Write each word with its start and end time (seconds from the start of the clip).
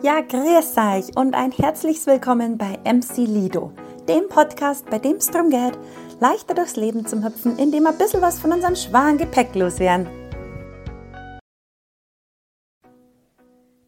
Ja, 0.00 0.20
grüß 0.20 0.76
euch 0.76 1.16
und 1.16 1.34
ein 1.34 1.50
herzliches 1.50 2.06
Willkommen 2.06 2.56
bei 2.56 2.78
MC 2.84 3.16
Lido, 3.26 3.72
dem 4.08 4.28
Podcast, 4.28 4.88
bei 4.88 5.00
dem 5.00 5.16
es 5.16 5.26
darum 5.26 5.50
geht, 5.50 5.76
leichter 6.20 6.54
durchs 6.54 6.76
Leben 6.76 7.04
zu 7.04 7.24
hüpfen, 7.24 7.58
indem 7.58 7.82
wir 7.82 7.90
ein 7.90 7.98
bisschen 7.98 8.22
was 8.22 8.38
von 8.38 8.52
unserem 8.52 8.76
schweren 8.76 9.18
Gepäck 9.18 9.56
loswerden. 9.56 10.06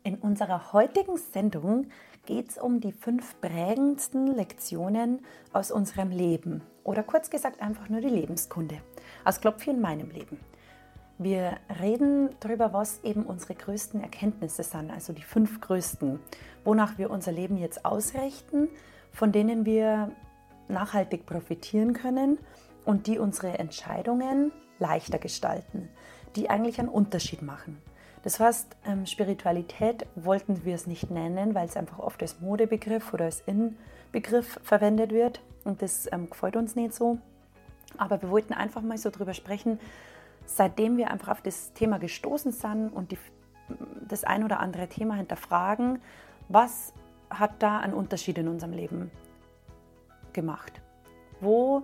In 0.03 0.17
unserer 0.17 0.73
heutigen 0.73 1.17
Sendung 1.17 1.87
geht 2.27 2.49
es 2.49 2.59
um 2.59 2.81
die 2.81 2.93
fünf 2.93 3.41
prägendsten 3.41 4.35
Lektionen 4.35 5.25
aus 5.53 5.71
unserem 5.71 6.11
Leben 6.11 6.63
oder 6.83 7.05
kurz 7.05 7.31
gesagt 7.31 7.63
einfach 7.63 7.89
nur 7.89 8.01
die 8.01 8.09
Lebenskunde 8.09 8.79
aus 9.25 9.41
Klopfi 9.41 9.71
in 9.71 9.81
meinem 9.81 10.11
Leben. 10.11 10.41
Wir 11.23 11.59
reden 11.83 12.31
darüber, 12.41 12.73
was 12.73 13.05
eben 13.05 13.25
unsere 13.25 13.55
größten 13.55 14.03
Erkenntnisse 14.03 14.63
sind, 14.63 14.91
also 14.91 15.13
die 15.13 15.21
fünf 15.21 15.61
größten, 15.61 16.19
wonach 16.65 16.97
wir 16.97 17.11
unser 17.11 17.31
Leben 17.31 17.59
jetzt 17.59 17.85
ausrichten, 17.85 18.71
von 19.13 19.31
denen 19.31 19.67
wir 19.67 20.13
nachhaltig 20.69 21.27
profitieren 21.27 21.93
können 21.93 22.39
und 22.87 23.07
die 23.07 23.19
unsere 23.19 23.59
Entscheidungen 23.59 24.51
leichter 24.79 25.19
gestalten, 25.19 25.91
die 26.37 26.49
eigentlich 26.49 26.79
einen 26.79 26.89
Unterschied 26.89 27.43
machen. 27.43 27.77
Das 28.23 28.41
heißt, 28.41 28.75
ähm, 28.87 29.05
Spiritualität 29.05 30.07
wollten 30.15 30.65
wir 30.65 30.75
es 30.75 30.87
nicht 30.87 31.11
nennen, 31.11 31.55
weil 31.55 31.69
es 31.69 31.77
einfach 31.77 31.99
oft 31.99 32.23
als 32.23 32.41
Modebegriff 32.41 33.13
oder 33.13 33.27
als 33.27 33.43
Inbegriff 33.45 34.59
verwendet 34.63 35.13
wird 35.13 35.43
und 35.65 35.83
das 35.83 36.11
ähm, 36.13 36.31
gefällt 36.31 36.57
uns 36.57 36.77
nicht 36.77 36.95
so. 36.95 37.19
Aber 37.99 38.23
wir 38.23 38.31
wollten 38.31 38.55
einfach 38.55 38.81
mal 38.81 38.97
so 38.97 39.11
drüber 39.11 39.35
sprechen, 39.35 39.79
seitdem 40.57 40.97
wir 40.97 41.11
einfach 41.11 41.29
auf 41.29 41.43
das 41.43 41.73
Thema 41.73 41.99
gestoßen 41.99 42.53
sind 42.53 42.89
und 42.91 43.13
die, 43.13 43.19
das 44.09 44.25
ein 44.25 44.45
oder 44.45 44.61
andere 44.61 44.89
Thema 44.89 45.15
hinterfragen, 45.15 46.01
was 46.49 46.93
hat 47.31 47.63
da 47.63 47.79
einen 47.79 47.95
Unterschied 47.95 48.39
in 48.39 48.49
unserem 48.49 48.73
Leben 48.73 49.11
gemacht? 50.33 50.81
Wo 51.41 51.83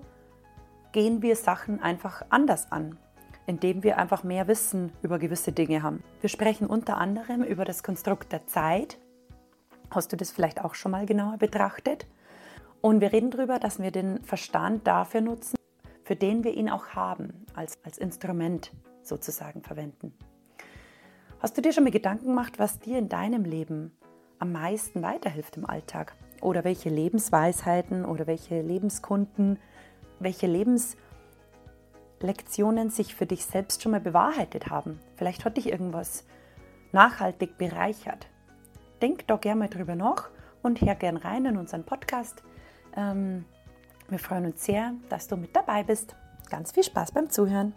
gehen 0.93 1.23
wir 1.23 1.37
Sachen 1.37 1.83
einfach 1.83 2.23
anders 2.31 2.73
an, 2.73 2.99
indem 3.47 3.83
wir 3.83 3.99
einfach 3.99 4.25
mehr 4.25 4.49
Wissen 4.49 4.93
über 5.03 5.19
gewisse 5.19 5.53
Dinge 5.53 5.83
haben? 5.83 6.03
Wir 6.21 6.29
sprechen 6.29 6.67
unter 6.67 6.99
anderem 6.99 7.43
über 7.43 7.65
das 7.65 7.83
Konstrukt 7.83 8.33
der 8.33 8.47
Zeit. 8.47 8.99
Hast 9.91 10.13
du 10.13 10.17
das 10.17 10.33
vielleicht 10.33 10.65
auch 10.65 10.75
schon 10.75 10.91
mal 10.91 11.07
genauer 11.07 11.39
betrachtet? 11.39 12.07
Und 12.81 13.01
wir 13.01 13.13
reden 13.13 13.31
darüber, 13.31 13.59
dass 13.59 13.79
wir 13.81 13.93
den 13.93 14.23
Verstand 14.25 14.87
dafür 14.87 15.21
nutzen, 15.21 15.57
für 16.07 16.15
den 16.15 16.45
wir 16.45 16.55
ihn 16.55 16.71
auch 16.71 16.91
haben, 16.91 17.45
als, 17.55 17.79
als 17.83 17.99
Instrument 17.99 18.71
sozusagen 19.03 19.63
verwenden. 19.63 20.15
Hast 21.41 21.59
du 21.59 21.63
dir 21.63 21.73
schon 21.73 21.83
mal 21.83 21.91
Gedanken 21.91 22.27
gemacht, 22.27 22.61
was 22.61 22.79
dir 22.79 22.97
in 22.97 23.09
deinem 23.09 23.45
Leben 23.45 23.91
am 24.39 24.53
meisten 24.53 25.03
weiterhilft 25.03 25.57
im 25.57 25.69
Alltag? 25.69 26.15
Oder 26.41 26.63
welche 26.63 26.91
Lebensweisheiten 26.91 28.05
oder 28.05 28.29
welche 28.29 28.63
Lebenskunden, 28.63 29.59
welche 30.21 30.47
Lebenslektionen 30.47 32.91
sich 32.91 33.17
für 33.17 33.27
dich 33.27 33.45
selbst 33.45 33.83
schon 33.83 33.91
mal 33.91 34.01
bewahrheitet 34.01 34.71
haben? 34.71 35.01
Vielleicht 35.17 35.45
hat 35.45 35.57
dich 35.57 35.73
irgendwas 35.73 36.25
nachhaltig 36.93 37.59
bereichert. 37.59 38.29
Denk 39.03 39.27
doch 39.27 39.41
gerne 39.41 39.59
mal 39.59 39.69
drüber 39.69 39.97
nach 39.97 40.31
und 40.63 40.83
hör 40.83 40.95
gern 40.95 41.17
rein 41.17 41.47
in 41.47 41.57
unseren 41.57 41.83
Podcast. 41.83 42.45
Ähm, 42.97 43.45
wir 44.09 44.19
freuen 44.19 44.47
uns 44.47 44.65
sehr, 44.65 44.95
dass 45.09 45.27
du 45.27 45.37
mit 45.37 45.55
dabei 45.57 45.83
bist. 45.83 46.15
Ganz 46.49 46.73
viel 46.73 46.85
Spaß 46.85 47.13
beim 47.13 47.29
Zuhören. 47.29 47.75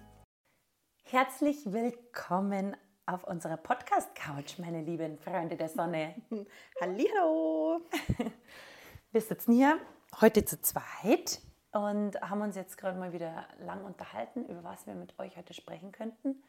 Herzlich 1.04 1.72
willkommen 1.72 2.78
auf 3.08 3.24
unserer 3.24 3.58
Podcast-Couch, 3.58 4.60
meine 4.60 4.84
lieben 4.84 5.18
Freunde 5.18 5.56
der 5.56 5.70
Sonne. 5.70 6.14
Hallo! 6.82 7.82
Wir 9.12 9.22
sitzen 9.22 9.54
hier 9.54 9.80
heute 10.22 10.46
zu 10.46 10.62
zweit 10.62 11.42
und 11.72 12.22
haben 12.22 12.42
uns 12.42 12.56
jetzt 12.56 12.78
gerade 12.78 13.00
mal 13.00 13.12
wieder 13.12 13.48
lang 13.62 13.84
unterhalten, 13.84 14.45
über 14.45 14.64
was 14.64 14.86
wir 14.86 14.94
mit 14.94 15.18
euch 15.18 15.36
heute 15.36 15.56
sprechen 15.56 15.92
könnten. 15.92 16.44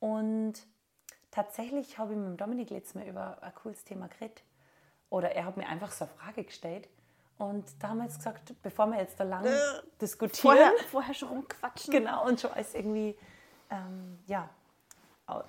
Und 0.00 0.54
tatsächlich 1.30 1.98
habe 1.98 2.14
ich 2.14 2.18
mit 2.18 2.40
Dominik 2.40 2.70
letztes 2.70 2.94
Mal 2.94 3.06
über 3.06 3.42
ein 3.42 3.54
cooles 3.56 3.84
Thema 3.84 4.08
geredet. 4.08 4.42
Oder 5.10 5.32
er 5.32 5.44
hat 5.44 5.58
mir 5.58 5.68
einfach 5.68 5.92
so 5.92 6.06
eine 6.06 6.14
Frage 6.14 6.44
gestellt 6.44 6.88
und 7.42 7.64
da 7.80 7.88
haben 7.88 7.98
wir 7.98 8.04
jetzt 8.04 8.18
gesagt, 8.18 8.54
bevor 8.62 8.86
wir 8.86 8.98
jetzt 8.98 9.18
da 9.18 9.24
lang 9.24 9.44
äh, 9.44 9.50
diskutieren. 10.00 10.56
Vorher, 10.56 10.72
vorher 10.90 11.14
schon 11.14 11.28
rumquatschen. 11.28 11.92
Genau, 11.92 12.26
und 12.26 12.40
schon 12.40 12.52
alles 12.52 12.74
irgendwie 12.74 13.16
ähm, 13.70 14.18
ja, 14.26 14.48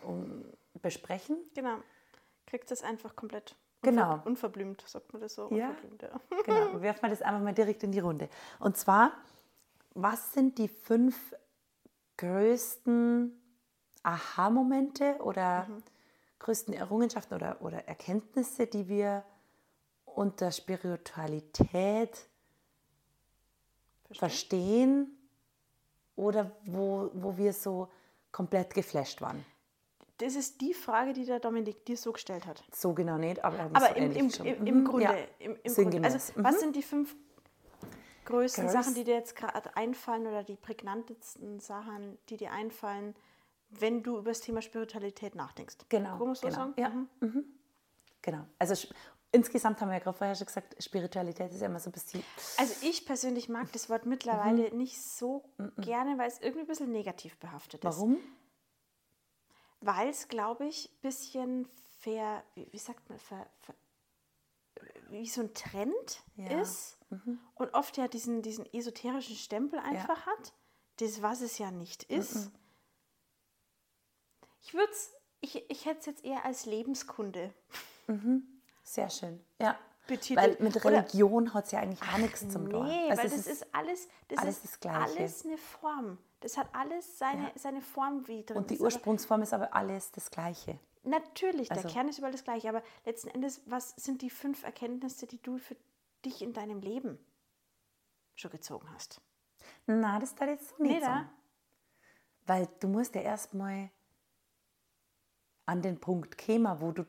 um, 0.04 0.44
besprechen. 0.82 1.38
Genau. 1.54 1.78
Kriegt 2.48 2.72
das 2.72 2.84
einfach 2.84 3.16
komplett 3.16 3.56
genau. 3.82 4.22
unverblümt, 4.26 4.84
sagt 4.88 5.14
man 5.14 5.22
das 5.22 5.36
so? 5.36 5.50
Ja. 5.52 5.76
ja. 6.02 6.10
Genau, 6.46 6.82
werfen 6.82 7.04
wir 7.04 7.10
das 7.10 7.22
einfach 7.22 7.42
mal 7.42 7.54
direkt 7.54 7.84
in 7.84 7.92
die 7.92 8.00
Runde. 8.00 8.30
Und 8.60 8.76
zwar, 8.76 9.12
was 9.94 10.34
sind 10.34 10.58
die 10.58 10.68
fünf 10.68 11.36
größten 12.18 13.40
Aha-Momente 14.04 15.18
oder 15.20 15.66
mhm. 15.66 15.84
größten 16.40 16.74
Errungenschaften 16.74 17.36
oder, 17.36 17.62
oder 17.62 17.88
Erkenntnisse, 17.88 18.68
die 18.68 18.88
wir 18.88 19.24
unter 20.16 20.52
Spiritualität 20.52 22.28
verstehen, 24.06 24.20
verstehen 24.20 25.18
oder 26.16 26.52
wo, 26.66 27.10
wo 27.14 27.38
wir 27.38 27.54
so 27.54 27.90
komplett 28.32 28.74
geflasht 28.74 29.22
waren? 29.22 29.46
Das 30.18 30.36
ist 30.36 30.62
die 30.62 30.74
Frage, 30.74 31.14
die 31.14 31.26
der 31.26 31.40
Dominik 31.40 31.86
dir 31.86 31.98
so 31.98 32.12
gestellt 32.12 32.46
hat. 32.46 32.64
So 32.72 32.94
genau 32.94 33.18
nicht, 33.18 33.44
aber, 33.44 33.60
aber 33.60 33.88
so 33.88 33.96
im, 33.96 34.12
im, 34.12 34.30
im, 34.30 34.68
im, 34.68 34.80
mhm. 34.80 34.86
Grunde. 34.86 35.04
Ja, 35.06 35.16
im, 35.40 35.58
im 35.64 35.74
Grunde. 35.74 36.04
Also, 36.04 36.40
mhm. 36.40 36.44
was 36.44 36.60
sind 36.60 36.76
die 36.76 36.84
fünf 36.84 37.16
größten 38.26 38.66
Größ. 38.66 38.74
Sachen, 38.74 38.94
die 38.94 39.04
dir 39.04 39.16
jetzt 39.16 39.36
gerade 39.36 39.76
einfallen 39.76 40.28
oder 40.28 40.44
die 40.44 40.56
prägnantesten 40.56 41.60
Sachen, 41.60 42.18
die 42.30 42.38
dir 42.38 42.52
einfallen, 42.52 43.16
wenn 43.70 44.04
du 44.04 44.18
über 44.18 44.32
das 44.32 44.42
Thema 44.42 44.62
Spiritualität 44.62 45.36
nachdenkst? 45.36 45.78
Genau. 45.90 46.18
Kann 46.18 46.28
man 46.28 46.36
so 46.36 46.48
genau. 46.48 46.60
sagen? 46.60 46.74
Ja. 46.78 46.90
Mhm. 46.90 47.08
mhm. 47.20 47.46
Genau. 48.22 48.46
Also 48.58 48.88
insgesamt 49.34 49.82
haben 49.82 49.90
wir 49.90 49.96
ja 49.96 50.00
gerade 50.00 50.18
vorher 50.18 50.36
schon 50.36 50.48
gesagt, 50.48 50.82
Spiritualität 50.82 51.52
ist 51.52 51.60
ja 51.60 51.68
immer 51.68 51.80
so 51.80 51.90
ein 51.90 51.94
bisschen. 51.94 52.24
Also 52.58 52.74
ich 52.82 53.06
persönlich 53.06 53.50
mag 53.50 53.70
das 53.74 53.90
Wort 53.90 54.06
mittlerweile 54.06 54.72
mhm. 54.72 54.78
nicht 54.78 55.02
so 55.02 55.44
mhm. 55.58 55.74
gerne, 55.82 56.18
weil 56.18 56.30
es 56.30 56.40
irgendwie 56.40 56.62
ein 56.62 56.68
bisschen 56.68 56.92
negativ 56.92 57.38
behaftet 57.38 57.84
ist. 57.84 57.98
Warum? 57.98 58.18
Weil 59.82 60.08
es, 60.08 60.30
glaube 60.30 60.66
ich, 60.68 60.90
ein 60.90 61.02
bisschen 61.02 61.70
ver, 62.00 62.44
wie, 62.56 62.72
wie 62.72 62.78
sagt 62.78 63.10
man, 63.10 63.20
ver, 63.20 63.46
ver, 63.60 63.76
wie 65.10 65.28
so 65.28 65.42
ein 65.42 65.54
Trend 65.54 66.24
ja. 66.36 66.62
ist 66.62 66.98
mhm. 67.10 67.40
und 67.56 67.74
oft 67.74 67.98
ja 67.98 68.08
diesen, 68.08 68.42
diesen 68.42 68.72
esoterischen 68.74 69.36
Stempel 69.36 69.80
einfach 69.80 70.26
ja. 70.26 70.26
hat, 70.26 70.54
das, 70.98 71.22
was 71.22 71.42
es 71.42 71.58
ja 71.58 71.72
nicht 71.72 72.04
ist. 72.04 72.52
Ich 74.62 74.74
würde 74.74 74.92
es, 74.92 75.12
ich, 75.42 75.70
ich 75.70 75.86
hätte 75.86 76.00
es 76.00 76.06
jetzt 76.06 76.24
eher 76.24 76.46
als 76.46 76.66
Lebenskunde. 76.66 77.54
Mhm. 78.08 78.53
Sehr 78.84 79.10
schön. 79.10 79.44
Ja. 79.60 79.78
Betitelt. 80.06 80.60
Weil 80.60 80.68
mit 80.68 80.84
Religion 80.84 81.54
hat 81.54 81.66
es 81.66 81.72
ja 81.72 81.80
eigentlich 81.80 82.02
auch 82.02 82.18
nichts 82.18 82.42
zum 82.50 82.70
tun. 82.70 82.86
Nee, 82.86 83.10
also 83.10 83.24
weil 83.24 83.30
das 83.30 83.40
ist, 83.40 83.48
ist, 83.48 83.74
alles, 83.74 84.10
das 84.28 84.40
alles, 84.40 84.64
ist 84.66 84.86
das 84.86 84.92
alles 84.92 85.46
eine 85.46 85.58
Form. 85.58 86.18
Das 86.42 86.58
hat 86.58 86.68
alles 86.74 87.18
seine, 87.18 87.44
ja. 87.44 87.52
seine 87.56 87.82
Form 87.82 88.28
wie 88.28 88.44
drin. 88.44 88.58
Und 88.58 88.70
die 88.70 88.80
Ursprungsform 88.80 89.44
ist 89.44 89.54
aber 89.54 89.74
alles 89.74 90.12
das 90.12 90.30
Gleiche. 90.30 90.78
Natürlich, 91.04 91.70
der 91.70 91.78
also, 91.78 91.90
Kern 91.90 92.10
ist 92.10 92.18
überall 92.18 92.34
das 92.34 92.44
Gleiche. 92.44 92.68
Aber 92.68 92.84
letzten 93.06 93.30
Endes, 93.30 93.62
was 93.66 93.92
sind 93.92 94.22
die 94.22 94.30
fünf 94.30 94.64
Erkenntnisse, 94.64 95.26
die 95.26 95.42
du 95.42 95.58
für 95.58 95.78
dich 96.26 96.42
in 96.42 96.52
deinem 96.52 96.82
Leben 96.82 97.18
schon 98.36 98.52
gezogen 98.52 98.90
hast? 98.94 99.22
Na, 99.86 100.20
das 100.20 100.36
da 100.36 100.46
jetzt 100.46 100.78
nicht 100.80 101.00
nee, 101.00 101.06
so. 101.06 101.12
Weil 102.46 102.68
du 102.82 102.90
musst 102.90 103.16
ja 103.16 103.22
erstmal 103.22 103.90
an 105.66 105.82
den 105.82 106.00
Punkt 106.00 106.38
kommen, 106.38 106.82
wo 106.82 106.92
du 106.92 107.06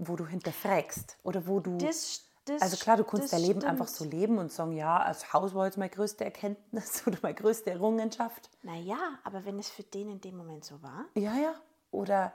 wo 0.00 0.16
du 0.16 0.26
hinterfragst 0.26 1.18
oder 1.22 1.46
wo 1.46 1.60
du. 1.60 1.76
Das, 1.76 2.24
das, 2.46 2.62
also 2.62 2.76
klar, 2.78 2.96
du 2.96 3.04
kannst 3.04 3.32
dein 3.32 3.40
Leben 3.40 3.60
stimmt. 3.60 3.66
einfach 3.66 3.86
so 3.86 4.04
leben 4.04 4.38
und 4.38 4.50
sagen, 4.50 4.72
ja, 4.72 4.98
als 4.98 5.32
Haus 5.32 5.54
war 5.54 5.66
jetzt 5.66 5.76
meine 5.76 5.90
größte 5.90 6.24
Erkenntnis 6.24 7.02
oder 7.06 7.18
meine 7.22 7.34
größte 7.34 7.70
Errungenschaft. 7.70 8.50
Naja, 8.62 8.98
aber 9.24 9.44
wenn 9.44 9.58
es 9.58 9.68
für 9.68 9.82
den 9.82 10.08
in 10.08 10.20
dem 10.20 10.36
Moment 10.36 10.64
so 10.64 10.82
war. 10.82 11.04
Ja, 11.14 11.34
ja. 11.36 11.54
Oder, 11.90 12.32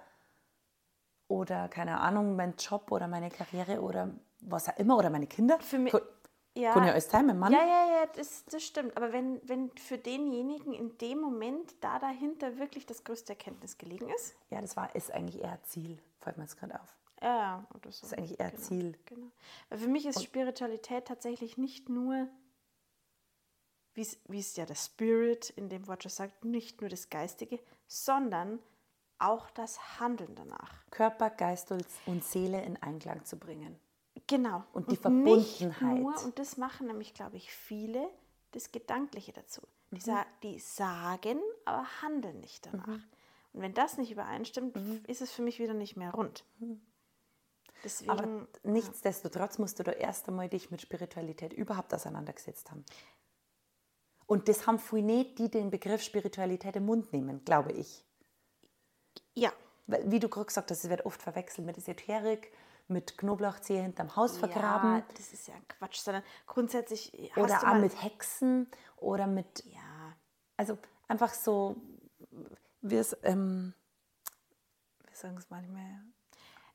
oder 1.27 1.67
keine 1.69 1.99
Ahnung, 1.99 2.35
mein 2.35 2.55
Job 2.57 2.91
oder 2.91 3.07
meine 3.07 3.29
Karriere 3.29 3.81
oder 3.81 4.11
was 4.41 4.69
auch 4.69 4.77
immer 4.77 4.97
oder 4.97 5.09
meine 5.09 5.27
Kinder. 5.27 5.59
Für 5.59 5.79
mich. 5.79 5.93
Ja, 6.57 6.71
Kann 6.71 6.85
ja 6.85 6.93
alles 6.93 7.09
sein, 7.09 7.25
mein 7.25 7.37
Mann. 7.37 7.51
Ja, 7.51 7.65
ja, 7.65 7.85
ja, 7.99 8.05
das, 8.15 8.45
das 8.45 8.63
stimmt. 8.63 8.95
Aber 8.95 9.11
wenn, 9.11 9.41
wenn 9.43 9.71
für 9.71 9.97
denjenigen 9.97 10.71
in 10.71 10.97
dem 10.99 11.19
Moment 11.19 11.75
da 11.81 11.99
dahinter 11.99 12.57
wirklich 12.57 12.85
das 12.85 13.03
größte 13.03 13.33
Erkenntnis 13.33 13.77
gelegen 13.77 14.07
ist? 14.09 14.35
Ja, 14.51 14.61
das 14.61 14.77
war, 14.77 14.95
ist 14.95 15.11
eigentlich 15.11 15.41
eher 15.41 15.61
Ziel, 15.63 15.99
fällt 16.21 16.37
mir 16.37 16.43
jetzt 16.43 16.57
gerade 16.57 16.79
auf. 16.79 16.95
Ja, 17.21 17.65
oder 17.73 17.91
so. 17.91 18.01
Das 18.01 18.11
ist 18.11 18.17
eigentlich 18.17 18.39
eher 18.39 18.51
genau, 18.51 18.63
Ziel. 18.63 18.97
Genau. 19.05 19.31
Für 19.69 19.87
mich 19.87 20.05
ist 20.05 20.17
Und 20.17 20.23
Spiritualität 20.23 21.05
tatsächlich 21.05 21.57
nicht 21.57 21.89
nur, 21.89 22.27
wie 23.93 24.39
es 24.39 24.55
ja 24.55 24.65
der 24.65 24.75
Spirit 24.75 25.49
in 25.51 25.69
dem 25.69 25.87
Wort 25.87 26.03
schon 26.03 26.11
sagt, 26.11 26.43
nicht 26.45 26.81
nur 26.81 26.89
das 26.89 27.09
Geistige, 27.09 27.59
sondern 27.87 28.59
auch 29.17 29.49
das 29.51 29.99
Handeln 29.99 30.35
danach. 30.35 30.73
Körper, 30.91 31.29
Geist 31.29 31.71
und 31.71 32.23
Seele 32.23 32.61
in 32.63 32.81
Einklang 32.83 33.23
zu 33.23 33.37
bringen. 33.37 33.79
Genau. 34.27 34.63
Und 34.73 34.91
die 34.91 34.97
Verbundenheit. 34.97 35.99
Nur, 35.99 36.23
und 36.23 36.39
das 36.39 36.57
machen 36.57 36.87
nämlich, 36.87 37.13
glaube 37.13 37.37
ich, 37.37 37.51
viele, 37.51 38.09
das 38.51 38.71
Gedankliche 38.71 39.33
dazu. 39.33 39.61
Die, 39.91 39.95
mhm. 39.95 39.99
sa 39.99 40.25
die 40.43 40.59
sagen, 40.59 41.39
aber 41.65 41.85
handeln 42.01 42.39
nicht 42.39 42.65
danach. 42.65 42.87
Mhm. 42.87 43.03
Und 43.53 43.61
wenn 43.61 43.73
das 43.73 43.97
nicht 43.97 44.11
übereinstimmt, 44.11 44.75
mhm. 44.75 45.03
ist 45.07 45.21
es 45.21 45.31
für 45.31 45.41
mich 45.41 45.59
wieder 45.59 45.73
nicht 45.73 45.95
mehr 45.95 46.11
rund. 46.11 46.43
Deswegen, 47.85 48.09
aber 48.09 48.47
nichtsdestotrotz 48.63 49.59
musst 49.59 49.77
du 49.77 49.83
da 49.83 49.91
erst 49.91 50.27
einmal 50.27 50.49
dich 50.49 50.71
mit 50.71 50.81
Spiritualität 50.81 51.53
überhaupt 51.53 51.93
auseinandergesetzt 51.93 52.71
haben. 52.71 52.83
Und 54.25 54.49
das 54.49 54.65
haben 54.65 54.79
viele 54.79 55.03
nicht, 55.03 55.37
die 55.37 55.51
den 55.51 55.69
Begriff 55.69 56.01
Spiritualität 56.01 56.75
im 56.75 56.87
Mund 56.87 57.13
nehmen, 57.13 57.45
glaube 57.45 57.73
ich. 57.73 58.03
Ja. 59.35 59.53
Weil, 59.85 60.09
wie 60.09 60.19
du 60.19 60.29
gerade 60.29 60.47
gesagt 60.47 60.71
hast, 60.71 60.83
es 60.83 60.89
wird 60.89 61.05
oft 61.05 61.21
verwechselt 61.21 61.67
mit 61.67 61.77
Esoterik, 61.77 62.51
mit 62.87 63.19
Knoblauchzehe 63.19 63.83
hinterm 63.83 64.15
Haus 64.15 64.35
vergraben. 64.39 64.95
Ja, 64.95 65.05
das 65.15 65.31
ist 65.31 65.47
ja 65.47 65.53
Quatsch, 65.67 65.99
sondern 65.99 66.23
grundsätzlich. 66.47 67.13
oder 67.37 67.69
auch 67.69 67.75
mit 67.75 68.01
Hexen 68.01 68.67
oder 68.97 69.27
mit. 69.27 69.63
Ja. 69.65 70.15
Also 70.57 70.79
einfach 71.07 71.35
so, 71.35 71.75
wie 72.81 72.95
es, 72.95 73.15
ähm, 73.21 73.75
wir 75.05 75.15
sagen 75.15 75.37
es 75.37 75.51
manchmal. 75.51 76.14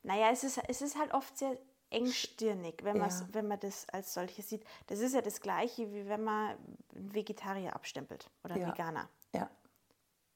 Naja, 0.02 0.31
es 0.31 0.44
ist, 0.44 0.58
es 0.69 0.82
ist 0.82 0.99
halt 0.99 1.12
oft 1.12 1.37
sehr 1.37 1.58
engstirnig, 1.91 2.82
wenn, 2.82 2.97
ja. 2.97 3.08
wenn 3.32 3.49
man 3.49 3.58
das 3.61 3.88
als 3.88 4.14
solches 4.14 4.49
sieht. 4.49 4.64
Das 4.87 5.00
ist 5.00 5.14
ja 5.14 5.23
das 5.23 5.41
Gleiche, 5.41 5.93
wie 5.93 6.08
wenn 6.08 6.23
man 6.23 6.56
einen 6.94 7.14
Vegetarier 7.14 7.75
abstempelt 7.75 8.31
oder 8.44 8.55
einen 8.55 8.62
ja. 8.62 8.69
Veganer. 8.69 9.08
Ja. 9.32 9.50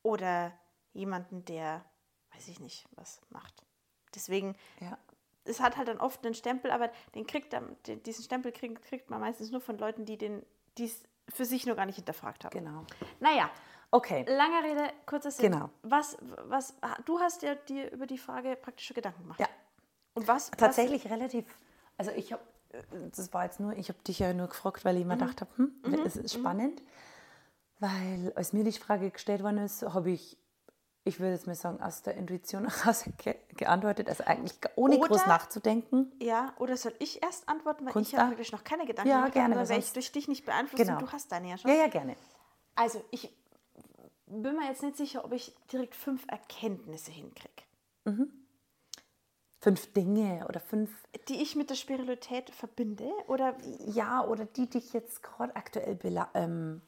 Oder 0.02 0.52
jemanden, 0.93 1.44
der, 1.44 1.84
weiß 2.34 2.49
ich 2.49 2.61
nicht, 2.61 2.87
was 2.96 3.20
macht. 3.31 3.64
Deswegen, 4.14 4.56
ja. 4.81 4.99
es 5.44 5.61
hat 5.61 5.76
halt 5.76 5.88
dann 5.88 6.00
oft 6.00 6.25
einen 6.25 6.34
Stempel, 6.34 6.70
aber 6.70 6.90
den 7.14 7.26
kriegt 7.26 7.52
dann, 7.52 7.76
diesen 8.05 8.25
Stempel 8.25 8.52
kriegt, 8.52 8.82
kriegt 8.82 9.11
man 9.11 9.20
meistens 9.20 9.50
nur 9.50 9.61
von 9.61 9.78
Leuten, 9.78 10.05
die 10.05 10.19
den, 10.19 10.44
es 10.78 11.02
für 11.28 11.44
sich 11.44 11.66
noch 11.66 11.76
gar 11.76 11.87
nicht 11.87 11.96
hinterfragt 11.96 12.44
haben. 12.44 12.52
Genau. 12.52 12.84
Naja. 13.20 13.50
Okay. 13.94 14.25
Lange 14.26 14.64
Rede, 14.64 14.93
kurzer 15.06 15.31
Sinn. 15.31 15.52
Genau. 15.52 15.70
Was, 15.82 16.17
was, 16.49 16.75
du 17.05 17.20
hast 17.20 17.43
ja 17.43 17.55
dir 17.55 17.93
über 17.93 18.08
die 18.08 18.19
Frage 18.19 18.56
praktische 18.56 18.93
Gedanken 18.93 19.23
gemacht. 19.23 19.38
Ja. 19.38 19.46
Und 20.14 20.26
was? 20.26 20.50
Tatsächlich 20.50 21.05
was? 21.05 21.12
relativ. 21.12 21.44
Also 21.96 22.11
ich 22.11 22.32
habe, 22.32 22.43
das 23.12 23.32
war 23.32 23.44
jetzt 23.44 23.61
nur, 23.61 23.73
ich 23.76 23.88
habe 23.88 23.99
dich 24.00 24.19
ja 24.19 24.32
nur 24.32 24.49
gefragt, 24.49 24.85
weil 24.85 24.96
ich 24.96 25.05
mir 25.05 25.14
mhm. 25.14 25.20
gedacht 25.20 25.41
habe, 25.43 25.50
hm, 25.56 25.73
mhm. 25.87 25.94
es 26.05 26.17
ist 26.17 26.37
mhm. 26.37 26.41
spannend. 26.41 26.82
Weil 27.79 28.32
als 28.35 28.52
mir 28.52 28.64
die 28.64 28.73
Frage 28.73 29.11
gestellt 29.11 29.44
worden 29.44 29.58
ist, 29.58 29.82
habe 29.82 30.11
ich 30.11 30.38
ich 31.06 31.20
würde 31.20 31.32
jetzt 31.32 31.47
mal 31.47 31.55
sagen, 31.55 31.82
aus 31.82 32.02
der 32.02 32.14
Intuition 32.14 32.67
heraus 32.67 33.05
ge 33.19 33.37
geantwortet, 33.56 34.08
also 34.08 34.25
eigentlich 34.25 34.55
ohne 34.75 34.97
oder, 34.97 35.08
groß 35.08 35.26
nachzudenken. 35.26 36.11
Ja, 36.19 36.55
oder 36.58 36.79
soll 36.79 36.94
ich 36.99 37.23
erst 37.23 37.47
antworten, 37.49 37.85
weil 37.85 37.93
Kunst 37.93 38.12
ich 38.12 38.19
habe 38.19 38.31
wirklich 38.31 38.52
noch 38.52 38.64
keine 38.64 38.87
Gedanken 38.87 39.11
ja, 39.11 39.17
gemacht 39.19 39.35
gerne, 39.35 39.69
weil 39.69 39.79
ich 39.79 39.93
durch 39.93 40.11
dich 40.11 40.29
nicht 40.29 40.47
beeinflusst 40.47 40.82
genau. 40.82 40.99
und 40.99 41.02
du 41.02 41.12
hast 41.12 41.31
deine 41.31 41.50
ja 41.50 41.58
schon. 41.58 41.70
Ja, 41.70 41.76
ja, 41.76 41.88
gerne. 41.88 42.17
Also 42.75 43.05
ich 43.11 43.32
bin 44.26 44.56
mir 44.56 44.69
jetzt 44.69 44.82
nicht 44.82 44.97
sicher, 44.97 45.25
ob 45.25 45.32
ich 45.32 45.55
direkt 45.73 45.94
fünf 45.94 46.25
Erkenntnisse 46.29 47.11
hinkriege. 47.11 47.62
Mhm. 48.05 48.32
Fünf 49.61 49.93
Dinge 49.93 50.47
oder 50.49 50.61
fünf... 50.61 50.91
Die 51.29 51.41
ich 51.43 51.56
mit 51.56 51.71
der 51.71 51.75
Spiritualität 51.75 52.50
verbinde? 52.50 53.11
Oder 53.29 53.56
ja, 53.87 54.26
oder 54.26 54.44
die 54.44 54.69
dich 54.69 54.93
jetzt 54.93 55.23
gerade 55.23 55.55
aktuell... 55.56 55.99
Ähm, 56.35 56.82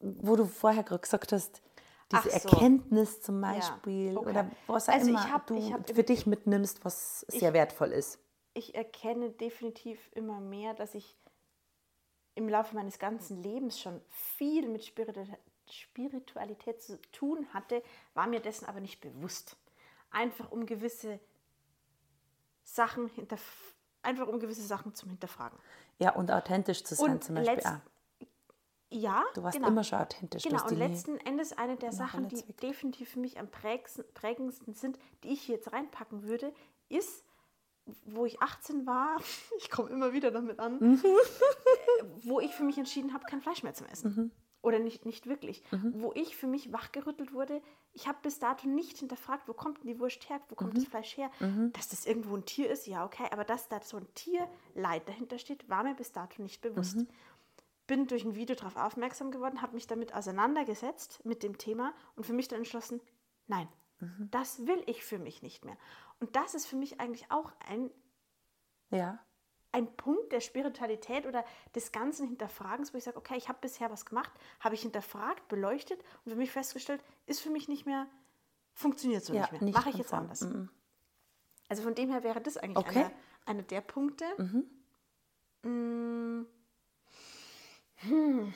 wo 0.00 0.36
du 0.36 0.46
vorher 0.46 0.82
gerade 0.82 1.00
gesagt 1.00 1.32
hast, 1.32 1.62
diese 2.12 2.30
so. 2.40 2.48
Erkenntnis 2.48 3.22
zum 3.22 3.40
Beispiel 3.40 4.12
ja. 4.12 4.18
okay. 4.18 4.30
oder 4.30 4.50
was 4.66 4.88
auch 4.88 4.94
also 4.94 5.08
immer 5.08 5.32
hab, 5.32 5.46
du 5.46 5.60
für 5.94 6.02
dich 6.02 6.26
mitnimmst, 6.26 6.84
was 6.84 7.20
sehr 7.20 7.48
ich, 7.48 7.54
wertvoll 7.54 7.92
ist. 7.92 8.18
Ich 8.54 8.74
erkenne 8.74 9.30
definitiv 9.30 10.10
immer 10.12 10.40
mehr, 10.40 10.74
dass 10.74 10.94
ich 10.94 11.16
im 12.34 12.48
Laufe 12.48 12.74
meines 12.74 12.98
ganzen 12.98 13.42
Lebens 13.42 13.80
schon 13.80 14.00
viel 14.08 14.68
mit 14.68 14.84
Spiritualität 14.84 15.38
zu 16.78 17.00
tun 17.12 17.46
hatte, 17.52 17.82
war 18.14 18.26
mir 18.26 18.40
dessen 18.40 18.66
aber 18.66 18.80
nicht 18.80 19.00
bewusst. 19.00 19.56
Einfach 20.10 20.50
um 20.50 20.66
gewisse 20.66 21.18
Sachen 22.64 23.08
hinter, 23.08 23.36
einfach 24.02 24.28
um 24.28 24.38
gewisse 24.38 24.62
Sachen 24.62 24.94
zum 24.94 25.10
Hinterfragen. 25.10 25.58
Ja, 25.98 26.14
und 26.14 26.30
authentisch 26.30 26.84
zu 26.84 26.94
sein 26.94 27.12
und 27.12 27.24
zum 27.24 27.36
Beispiel. 27.36 27.54
Letzt, 27.54 27.72
ja, 28.90 29.24
du 29.34 29.42
warst 29.42 29.56
genau. 29.56 29.68
immer 29.68 29.84
schon 29.84 30.00
authentisch. 30.00 30.42
Genau, 30.42 30.66
und 30.66 30.76
letzten 30.76 31.16
Endes 31.18 31.56
eine 31.56 31.76
der 31.76 31.92
Sachen, 31.92 32.28
die 32.28 32.42
definitiv 32.60 33.10
für 33.10 33.20
mich 33.20 33.38
am 33.38 33.48
prägendsten 33.48 34.74
sind, 34.74 34.98
die 35.24 35.28
ich 35.28 35.48
jetzt 35.48 35.72
reinpacken 35.72 36.24
würde, 36.24 36.52
ist, 36.90 37.24
wo 38.04 38.26
ich 38.26 38.40
18 38.42 38.86
war, 38.86 39.16
ich 39.58 39.70
komme 39.70 39.88
immer 39.90 40.12
wieder 40.12 40.30
damit 40.30 40.58
an, 40.58 40.78
mhm. 40.78 41.02
Äh, 41.02 42.04
wo 42.22 42.40
ich 42.40 42.54
für 42.54 42.64
mich 42.64 42.76
entschieden 42.76 43.14
habe, 43.14 43.24
kein 43.24 43.40
Fleisch 43.40 43.62
mehr 43.62 43.74
zu 43.74 43.84
essen. 43.86 44.14
Mhm. 44.14 44.30
Oder 44.62 44.78
nicht, 44.78 45.04
nicht 45.04 45.26
wirklich. 45.26 45.62
Mhm. 45.72 46.02
Wo 46.02 46.12
ich 46.14 46.36
für 46.36 46.46
mich 46.46 46.72
wachgerüttelt 46.72 47.34
wurde, 47.34 47.60
ich 47.92 48.06
habe 48.06 48.18
bis 48.22 48.38
dato 48.38 48.68
nicht 48.68 48.98
hinterfragt, 48.98 49.48
wo 49.48 49.52
kommt 49.52 49.78
denn 49.78 49.88
die 49.88 49.98
Wurst 49.98 50.28
her, 50.30 50.40
wo 50.48 50.54
kommt 50.54 50.76
das 50.76 50.84
mhm. 50.84 50.88
Fleisch 50.88 51.16
her. 51.16 51.30
Mhm. 51.40 51.72
Dass 51.72 51.88
das 51.88 52.06
irgendwo 52.06 52.36
ein 52.36 52.44
Tier 52.46 52.70
ist, 52.70 52.86
ja, 52.86 53.04
okay, 53.04 53.26
aber 53.32 53.44
dass 53.44 53.68
da 53.68 53.80
so 53.82 53.96
ein 53.96 54.06
Tierleid 54.14 55.08
dahinter 55.08 55.38
steht, 55.38 55.68
war 55.68 55.82
mir 55.82 55.94
bis 55.94 56.12
dato 56.12 56.40
nicht 56.40 56.62
bewusst. 56.62 56.96
Mhm 56.96 57.08
bin 57.86 58.06
durch 58.06 58.24
ein 58.24 58.34
Video 58.34 58.56
darauf 58.56 58.76
aufmerksam 58.76 59.30
geworden, 59.30 59.60
habe 59.60 59.74
mich 59.74 59.86
damit 59.86 60.14
auseinandergesetzt 60.14 61.24
mit 61.24 61.42
dem 61.42 61.58
Thema 61.58 61.92
und 62.16 62.24
für 62.24 62.32
mich 62.32 62.48
dann 62.48 62.60
entschlossen, 62.60 63.02
nein, 63.48 63.68
mhm. 64.00 64.28
das 64.30 64.66
will 64.66 64.82
ich 64.86 65.04
für 65.04 65.18
mich 65.18 65.42
nicht 65.42 65.64
mehr. 65.64 65.76
Und 66.20 66.36
das 66.36 66.54
ist 66.54 66.66
für 66.66 66.76
mich 66.76 67.00
eigentlich 67.00 67.30
auch 67.30 67.52
ein, 67.68 67.90
ja. 68.90 69.18
Ein 69.72 69.90
Punkt 69.96 70.32
der 70.32 70.40
Spiritualität 70.40 71.26
oder 71.26 71.44
des 71.74 71.92
ganzen 71.92 72.28
Hinterfragens, 72.28 72.92
wo 72.92 72.98
ich 72.98 73.04
sage, 73.04 73.16
okay, 73.16 73.36
ich 73.36 73.48
habe 73.48 73.58
bisher 73.60 73.90
was 73.90 74.04
gemacht, 74.06 74.30
habe 74.60 74.74
ich 74.74 74.82
hinterfragt, 74.82 75.48
beleuchtet 75.48 76.00
und 76.24 76.32
für 76.32 76.38
mich 76.38 76.50
festgestellt, 76.50 77.02
ist 77.26 77.40
für 77.40 77.50
mich 77.50 77.68
nicht 77.68 77.86
mehr, 77.86 78.06
funktioniert 78.74 79.24
so 79.24 79.34
ja, 79.34 79.40
nicht 79.50 79.62
mehr. 79.62 79.72
Mache 79.72 79.90
ich 79.90 79.96
jetzt 79.96 80.12
anders. 80.12 80.42
Mhm. 80.42 80.68
Also 81.68 81.82
von 81.82 81.94
dem 81.94 82.10
her 82.10 82.22
wäre 82.22 82.40
das 82.40 82.58
eigentlich 82.58 82.76
okay. 82.86 82.98
einer, 82.98 83.10
einer 83.46 83.62
der 83.62 83.80
Punkte. 83.80 84.24
Mhm. 84.36 84.66
Mm. 85.62 86.46
Hm. 87.96 88.52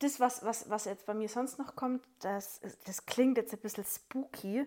Das, 0.00 0.20
was, 0.20 0.44
was, 0.44 0.68
was 0.68 0.84
jetzt 0.84 1.06
bei 1.06 1.14
mir 1.14 1.28
sonst 1.28 1.58
noch 1.58 1.74
kommt, 1.74 2.06
das, 2.20 2.60
das 2.84 3.06
klingt 3.06 3.38
jetzt 3.38 3.52
ein 3.54 3.60
bisschen 3.60 3.84
spooky. 3.84 4.66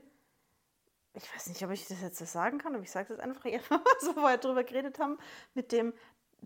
Ich 1.14 1.34
weiß 1.34 1.48
nicht, 1.48 1.64
ob 1.64 1.72
ich 1.72 1.88
das 1.88 2.02
jetzt 2.02 2.18
so 2.18 2.26
sagen 2.26 2.58
kann, 2.58 2.74
aber 2.74 2.84
ich 2.84 2.92
sage 2.92 3.14
es 3.14 3.20
jetzt 3.20 3.22
einfach, 3.22 3.46
so 4.00 4.14
vorher 4.14 4.38
drüber 4.38 4.64
geredet 4.64 5.00
haben, 5.00 5.18
mit 5.54 5.72
dem, 5.72 5.94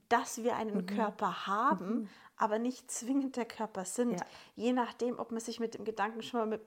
dass 0.10 0.43
wir 0.43 0.55
einen 0.55 0.77
mhm. 0.77 0.86
Körper 0.88 1.48
haben, 1.48 1.88
mhm. 1.88 2.10
aber 2.36 2.60
nicht 2.60 2.89
zwingend 2.89 3.36
der 3.36 3.45
Körper 3.45 3.86
sind. 3.86 4.19
Ja. 4.19 4.25
Je 4.55 4.74
nachdem, 4.74 5.19
ob 5.19 5.31
man 5.31 5.39
sich 5.39 5.60
mit 5.60 5.75
dem 5.75 5.86
Gedanken 5.86 6.22
schon 6.22 6.39
mal 6.39 6.48
mit 6.48 6.62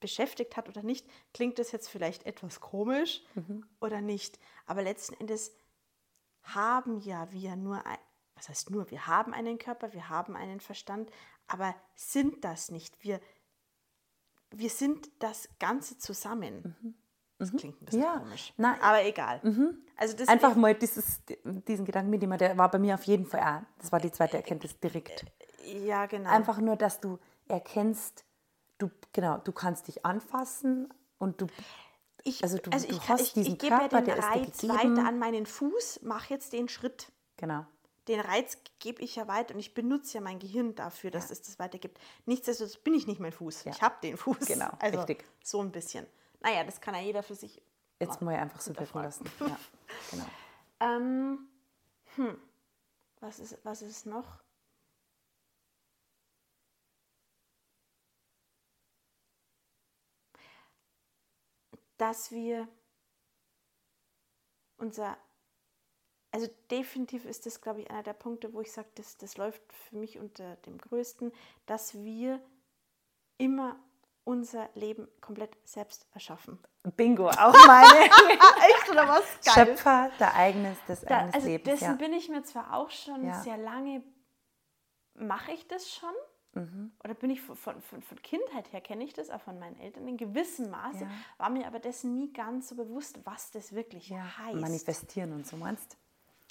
beschäftigt 0.00 0.58
hat 0.58 0.68
oder 0.68 0.82
nicht, 0.82 1.06
klingt 1.32 1.58
das 1.58 1.72
jetzt 1.72 1.88
vielleicht 1.88 2.26
etwas 2.26 2.60
komisch 2.60 3.22
mhm. 3.34 3.64
oder 3.80 4.02
nicht. 4.02 4.38
Aber 4.66 4.82
letzten 4.82 5.14
Endes 5.14 5.56
haben 6.42 7.00
ja 7.00 7.32
wir 7.32 7.56
nur 7.56 7.86
ein, 7.86 7.96
was 8.34 8.50
heißt 8.50 8.70
nur, 8.70 8.90
wir 8.90 9.06
haben 9.06 9.32
einen 9.32 9.56
Körper, 9.56 9.94
wir 9.94 10.10
haben 10.10 10.36
einen 10.36 10.60
Verstand, 10.60 11.10
aber 11.46 11.74
sind 11.94 12.44
das 12.44 12.70
nicht. 12.70 13.02
Wir, 13.02 13.18
wir 14.50 14.68
sind 14.68 15.10
das 15.20 15.48
Ganze 15.58 15.96
zusammen. 15.96 16.76
Das 17.44 17.52
mhm. 17.52 17.58
klingt 17.58 17.82
ein 17.82 17.84
bisschen 17.84 18.02
ja. 18.02 18.18
komisch. 18.18 18.52
Nein. 18.56 18.80
Aber 18.80 19.04
egal. 19.04 19.40
Mhm. 19.42 19.78
Also 19.96 20.16
Einfach 20.26 20.56
mal 20.56 20.74
dieses, 20.74 21.20
diesen 21.44 21.84
Gedanken 21.84 22.10
mitnehmen, 22.10 22.38
der 22.38 22.56
war 22.56 22.70
bei 22.70 22.78
mir 22.78 22.94
auf 22.94 23.04
jeden 23.04 23.26
Fall, 23.26 23.40
auch, 23.40 23.78
das 23.78 23.92
war 23.92 24.00
die 24.00 24.10
zweite 24.10 24.36
Erkenntnis 24.36 24.78
direkt. 24.80 25.24
Ja, 25.64 26.06
genau. 26.06 26.30
Einfach 26.30 26.58
nur, 26.58 26.76
dass 26.76 27.00
du 27.00 27.18
erkennst, 27.48 28.24
du, 28.78 28.90
genau, 29.12 29.38
du 29.38 29.52
kannst 29.52 29.88
dich 29.88 30.04
anfassen 30.04 30.92
und 31.18 31.40
du 31.40 31.46
ich, 32.26 32.42
also 32.42 32.56
du, 32.56 32.70
also 32.70 32.88
du 32.88 32.94
ich, 32.94 33.08
hast 33.08 33.20
ich, 33.20 33.32
diesen 33.34 33.52
ich 33.52 33.58
gebe 33.58 33.76
Körper, 33.76 34.00
den 34.00 34.18
Reiz 34.18 34.66
weiter 34.66 35.06
an 35.06 35.18
meinen 35.18 35.44
Fuß, 35.44 36.00
mache 36.02 36.32
jetzt 36.32 36.54
den 36.54 36.68
Schritt. 36.68 37.12
Genau 37.36 37.66
den 38.08 38.20
Reiz 38.20 38.58
gebe 38.80 39.02
ich 39.02 39.16
ja 39.16 39.28
weiter 39.28 39.54
und 39.54 39.60
ich 39.60 39.74
benutze 39.74 40.18
ja 40.18 40.20
mein 40.20 40.38
Gehirn 40.38 40.74
dafür, 40.74 41.10
dass 41.10 41.28
ja. 41.28 41.32
es 41.32 41.42
das 41.42 41.58
weitergibt. 41.58 41.98
Nichtsdestotrotz 42.26 42.76
bin 42.76 42.94
ich 42.94 43.06
nicht 43.06 43.20
mein 43.20 43.32
Fuß. 43.32 43.64
Ja. 43.64 43.72
Ich 43.72 43.82
habe 43.82 43.94
den 44.02 44.16
Fuß. 44.16 44.46
Genau, 44.46 44.70
also 44.78 44.98
richtig. 44.98 45.24
So 45.42 45.60
ein 45.60 45.72
bisschen. 45.72 46.06
Naja, 46.44 46.62
das 46.62 46.78
kann 46.78 46.94
ja 46.94 47.00
jeder 47.00 47.22
für 47.22 47.34
sich. 47.34 47.62
Jetzt 47.98 48.20
mal 48.20 48.34
einfach 48.34 48.60
so 48.60 48.76
wirken 48.76 49.02
lassen. 49.02 49.24
Ja, 49.40 49.58
genau. 50.10 50.26
ähm, 50.80 51.48
hm. 52.16 52.38
was, 53.20 53.38
ist, 53.38 53.58
was 53.64 53.80
ist 53.80 54.04
noch? 54.04 54.44
Dass 61.96 62.30
wir 62.30 62.68
unser 64.76 65.16
also 66.30 66.48
definitiv 66.68 67.24
ist 67.24 67.46
das, 67.46 67.60
glaube 67.60 67.80
ich, 67.80 67.90
einer 67.90 68.02
der 68.02 68.12
Punkte, 68.12 68.52
wo 68.52 68.60
ich 68.60 68.72
sage, 68.72 68.88
das, 68.96 69.16
das 69.16 69.36
läuft 69.36 69.62
für 69.72 69.96
mich 69.96 70.18
unter 70.18 70.56
dem 70.56 70.78
Größten, 70.78 71.32
dass 71.64 71.94
wir 71.94 72.44
immer 73.38 73.78
unser 74.24 74.68
Leben 74.74 75.06
komplett 75.20 75.56
selbst 75.64 76.06
erschaffen. 76.14 76.58
Bingo, 76.96 77.28
auch 77.28 77.66
meine. 77.66 78.04
Echt 78.10 78.90
oder 78.90 79.06
was? 79.08 79.22
Geil. 79.44 79.66
Schöpfer 79.66 80.10
der 80.18 80.34
eigenes, 80.34 80.76
des 80.86 81.00
da, 81.02 81.18
eigenes 81.18 81.34
also 81.34 81.46
Lebens. 81.48 81.64
Dessen 81.80 81.84
ja. 81.92 81.92
bin 81.94 82.12
ich 82.12 82.28
mir 82.28 82.42
zwar 82.42 82.74
auch 82.74 82.90
schon 82.90 83.24
Ja. 83.26 83.40
sehr 83.42 83.56
lange, 83.58 84.02
mache 85.14 85.52
ich 85.52 85.66
das 85.68 85.90
schon. 85.90 86.12
Mhm. 86.54 86.92
Oder 87.02 87.14
bin 87.14 87.30
ich 87.30 87.40
von, 87.40 87.56
von, 87.56 87.80
von 87.80 88.22
Kindheit 88.22 88.72
her 88.72 88.80
kenne 88.80 89.02
ich 89.04 89.12
das, 89.12 89.28
auch 89.28 89.40
von 89.40 89.58
meinen 89.58 89.78
Eltern 89.80 90.06
in 90.06 90.16
gewissem 90.16 90.70
Maße, 90.70 91.00
Ja. 91.02 91.10
war 91.38 91.50
mir 91.50 91.66
aber 91.66 91.80
dessen 91.80 92.14
nie 92.14 92.32
ganz 92.32 92.68
so 92.68 92.76
bewusst, 92.76 93.18
was 93.24 93.50
das 93.50 93.72
wirklich 93.74 94.12
heißt. 94.12 94.54
Manifestieren 94.60 95.32
und 95.32 95.46
so 95.46 95.56
meinst 95.56 95.96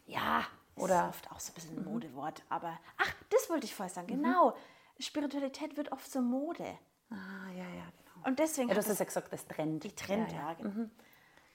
Ja, 0.06 0.44
Oder- 0.76 0.84
oder 0.84 1.10
oft 1.10 1.32
auch 1.32 1.40
so 1.40 1.52
ein 1.52 1.56
bisschen 1.56 1.78
ein 1.78 1.86
Modewort, 1.86 2.44
aber 2.50 2.78
ach, 2.98 3.14
das 3.30 3.50
wollte 3.50 3.66
ich 3.66 3.74
vorher 3.74 3.94
sagen. 3.94 4.08
Genau. 4.08 4.54
Spiritualität 5.00 5.78
wird 5.78 5.92
oft 5.94 6.12
so 6.12 6.22
Mode. 6.22 6.66
Ah, 7.14 7.50
ja, 7.52 7.64
ja, 7.64 7.86
genau. 7.92 8.28
Und 8.28 8.40
deswegen 8.40 8.70
Ja, 8.70 8.74
du 8.76 8.80
hat 8.80 8.86
hast 8.86 8.92
das 8.92 9.00
ja 9.00 9.06
gesagt, 9.06 9.32
das 9.34 9.48
Trend. 9.48 9.84
die 9.84 9.94
Trend, 9.96 10.32
ja, 10.32 10.38
ja, 10.38 10.48
ja. 10.50 10.54
genau. 10.56 10.90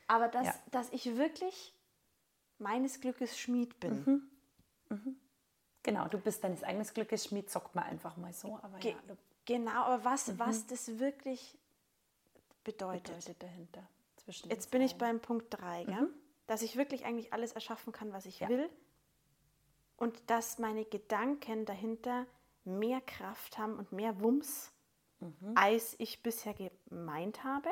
Aber 0.06 0.28
dass, 0.28 0.46
Ja. 0.46 0.54
dass 0.70 0.90
ich 0.90 1.16
wirklich 1.16 1.74
meines 2.58 3.00
Glückes 3.00 3.38
Schmied 3.38 3.78
bin. 3.80 4.22
Genau, 5.82 6.08
du 6.08 6.18
bist 6.18 6.42
deines 6.44 6.62
eigenen 6.64 6.86
Glückes 6.86 7.26
Schmied, 7.26 7.50
sagt 7.50 7.74
man 7.74 7.84
einfach 7.84 8.16
mal 8.16 8.32
so. 8.32 8.58
Aber 8.62 8.78
Ge 8.78 8.92
ja, 8.92 8.98
du 9.06 9.16
genau, 9.44 9.82
aber 9.84 10.04
was, 10.04 10.38
was 10.38 10.66
das 10.66 10.98
wirklich 10.98 11.56
bedeutet. 12.64 13.04
bedeutet 13.04 13.42
dahinter. 13.42 13.82
Zwischen 14.16 14.50
Jetzt 14.50 14.70
bin 14.70 14.82
ich 14.82 14.96
beim 14.96 15.20
Punkt 15.20 15.46
3, 15.50 15.84
gell? 15.84 16.08
dass 16.46 16.62
ich 16.62 16.76
wirklich 16.76 17.04
eigentlich 17.04 17.32
alles 17.32 17.52
erschaffen 17.52 17.92
kann, 17.92 18.12
was 18.12 18.26
ich 18.26 18.40
Ja. 18.40 18.48
will. 18.48 18.68
Und 19.96 20.30
dass 20.30 20.58
meine 20.58 20.84
Gedanken 20.84 21.64
dahinter 21.64 22.26
mehr 22.64 23.00
Kraft 23.00 23.58
haben 23.58 23.78
und 23.78 23.92
mehr 23.92 24.20
Wumms, 24.20 24.70
als 25.54 25.94
ich 25.98 26.22
bisher 26.22 26.54
gemeint 26.54 27.42
habe. 27.44 27.68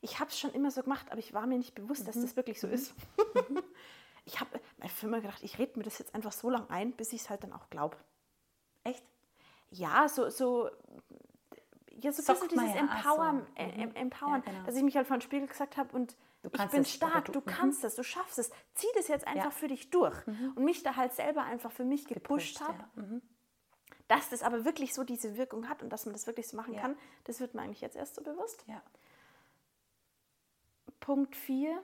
Ich 0.00 0.18
habe 0.20 0.30
es 0.30 0.38
schon 0.38 0.52
immer 0.52 0.70
so 0.70 0.82
gemacht, 0.82 1.06
aber 1.10 1.18
ich 1.18 1.32
war 1.34 1.46
mir 1.46 1.58
nicht 1.58 1.74
bewusst, 1.74 2.06
dass 2.08 2.20
das 2.20 2.36
wirklich 2.36 2.60
so 2.60 2.66
ist. 2.68 2.94
ich 4.24 4.40
habe 4.40 4.60
mir 4.80 4.90
immer 5.02 5.20
gedacht, 5.20 5.42
ich 5.42 5.58
rede 5.58 5.78
mir 5.78 5.84
das 5.84 5.98
jetzt 5.98 6.14
einfach 6.14 6.32
so 6.32 6.50
lange 6.50 6.70
ein, 6.70 6.92
bis 6.92 7.12
ich 7.12 7.22
es 7.22 7.30
halt 7.30 7.42
dann 7.42 7.52
auch 7.52 7.68
glaube. 7.70 7.96
Echt? 8.84 9.04
Ja, 9.70 10.08
so, 10.08 10.28
so 10.30 10.70
ja, 12.00 12.12
so 12.12 12.22
ein 12.32 12.40
bisschen 12.40 12.48
dieses 12.48 12.74
ja, 12.74 12.86
so. 12.86 12.92
Empowern, 12.92 13.36
Mhm. 13.36 13.46
äh, 13.56 13.82
em- 13.82 13.94
Empowern 13.94 14.42
Ja, 14.44 14.50
genau. 14.52 14.64
dass 14.66 14.76
ich 14.76 14.82
mich 14.82 14.96
halt 14.96 15.06
vor 15.06 15.16
den 15.16 15.22
Spiegel 15.22 15.48
gesagt 15.48 15.76
habe 15.76 15.94
und 15.96 16.16
ich 16.42 16.68
bin 16.70 16.84
stark, 16.84 17.24
du- 17.26 17.32
du, 17.32 17.40
mhm. 17.40 17.46
kannst 17.46 17.84
es, 17.84 17.94
du 17.94 18.02
schaffst 18.02 18.38
es, 18.38 18.50
zieh 18.74 18.86
das 18.94 19.08
jetzt 19.08 19.26
einfach 19.26 19.44
Ja. 19.46 19.50
für 19.50 19.68
dich 19.68 19.90
durch 19.90 20.14
und 20.26 20.58
mich 20.64 20.82
da 20.82 20.96
halt 20.96 21.12
selber 21.14 21.42
einfach 21.44 21.72
für 21.72 21.84
mich 21.84 22.04
gepusht, 22.06 22.60
habe. 22.60 22.78
ja. 22.96 23.02
Mhm. 23.02 23.22
Dass 24.08 24.28
das 24.28 24.42
aber 24.42 24.64
wirklich 24.64 24.92
so 24.94 25.02
diese 25.04 25.36
Wirkung 25.36 25.68
hat 25.68 25.82
und 25.82 25.90
dass 25.90 26.04
man 26.04 26.12
das 26.12 26.26
wirklich 26.26 26.46
so 26.48 26.56
machen 26.56 26.74
Ja. 26.74 26.80
kann, 26.82 26.96
das 27.24 27.40
wird 27.40 27.54
mir 27.54 27.62
eigentlich 27.62 27.80
jetzt 27.80 27.96
erst 27.96 28.14
so 28.16 28.22
bewusst. 28.22 28.62
Ja. 28.66 28.82
Punkt 31.00 31.34
4, 31.36 31.82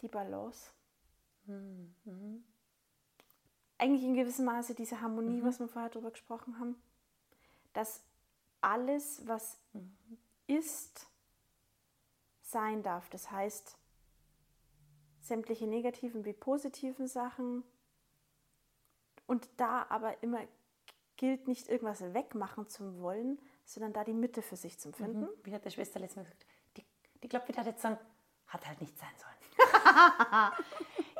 die 0.00 0.08
Balance. 0.08 0.70
Mhm. 1.46 2.44
Eigentlich 3.78 4.02
in 4.04 4.14
gewissem 4.14 4.46
Maße 4.46 4.74
diese 4.74 5.00
Harmonie, 5.00 5.40
Mhm. 5.40 5.44
was 5.44 5.60
wir 5.60 5.68
vorher 5.68 5.90
darüber 5.90 6.10
gesprochen 6.10 6.58
haben, 6.58 6.80
dass 7.72 8.02
alles, 8.60 9.26
was 9.26 9.58
Mhm. 9.72 9.96
ist, 10.46 11.06
sein 12.42 12.82
darf. 12.82 13.08
Das 13.10 13.30
heißt, 13.30 13.76
sämtliche 15.20 15.66
negativen 15.66 16.24
wie 16.24 16.32
positiven 16.32 17.06
Sachen. 17.06 17.64
Und 19.26 19.48
da 19.56 19.86
aber 19.88 20.22
immer 20.22 20.40
gilt, 21.16 21.48
nicht 21.48 21.68
irgendwas 21.68 22.02
wegmachen 22.14 22.68
zu 22.68 23.00
wollen, 23.00 23.40
sondern 23.64 23.92
da 23.92 24.04
die 24.04 24.12
Mitte 24.12 24.42
für 24.42 24.56
sich 24.56 24.78
zu 24.78 24.92
finden. 24.92 25.22
Mhm. 25.22 25.28
Wie 25.42 25.54
hat 25.54 25.64
der 25.64 25.70
Schwester 25.70 25.98
letztes 25.98 26.16
Mal 26.16 26.22
gesagt? 26.24 26.46
Die, 26.76 26.84
die 27.22 27.28
glaubt 27.28 27.48
wieder 27.48 27.62
jetzt 27.62 27.82
sagen, 27.82 27.98
hat 28.46 28.66
halt 28.66 28.80
nicht 28.80 28.96
sein 28.98 29.08
sollen. 29.16 29.32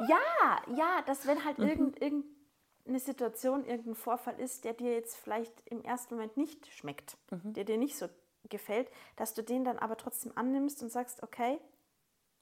Ja, 0.08 0.62
ja, 0.76 1.02
dass 1.06 1.26
wenn 1.26 1.42
halt 1.44 1.58
Mhm. 1.58 1.68
irgend, 1.68 2.02
irgendeine 2.02 2.98
Situation, 3.00 3.64
irgendein 3.64 3.94
Vorfall 3.94 4.38
ist, 4.38 4.64
der 4.64 4.74
dir 4.74 4.92
jetzt 4.92 5.16
vielleicht 5.16 5.62
im 5.70 5.82
ersten 5.82 6.14
Moment 6.14 6.36
nicht 6.36 6.66
schmeckt, 6.66 7.16
Mhm. 7.30 7.54
der 7.54 7.64
dir 7.64 7.78
nicht 7.78 7.96
so 7.96 8.06
gefällt, 8.50 8.90
dass 9.16 9.32
du 9.32 9.42
den 9.42 9.64
dann 9.64 9.78
aber 9.78 9.96
trotzdem 9.96 10.32
annimmst 10.36 10.82
und 10.82 10.90
sagst, 10.90 11.22
okay, 11.22 11.58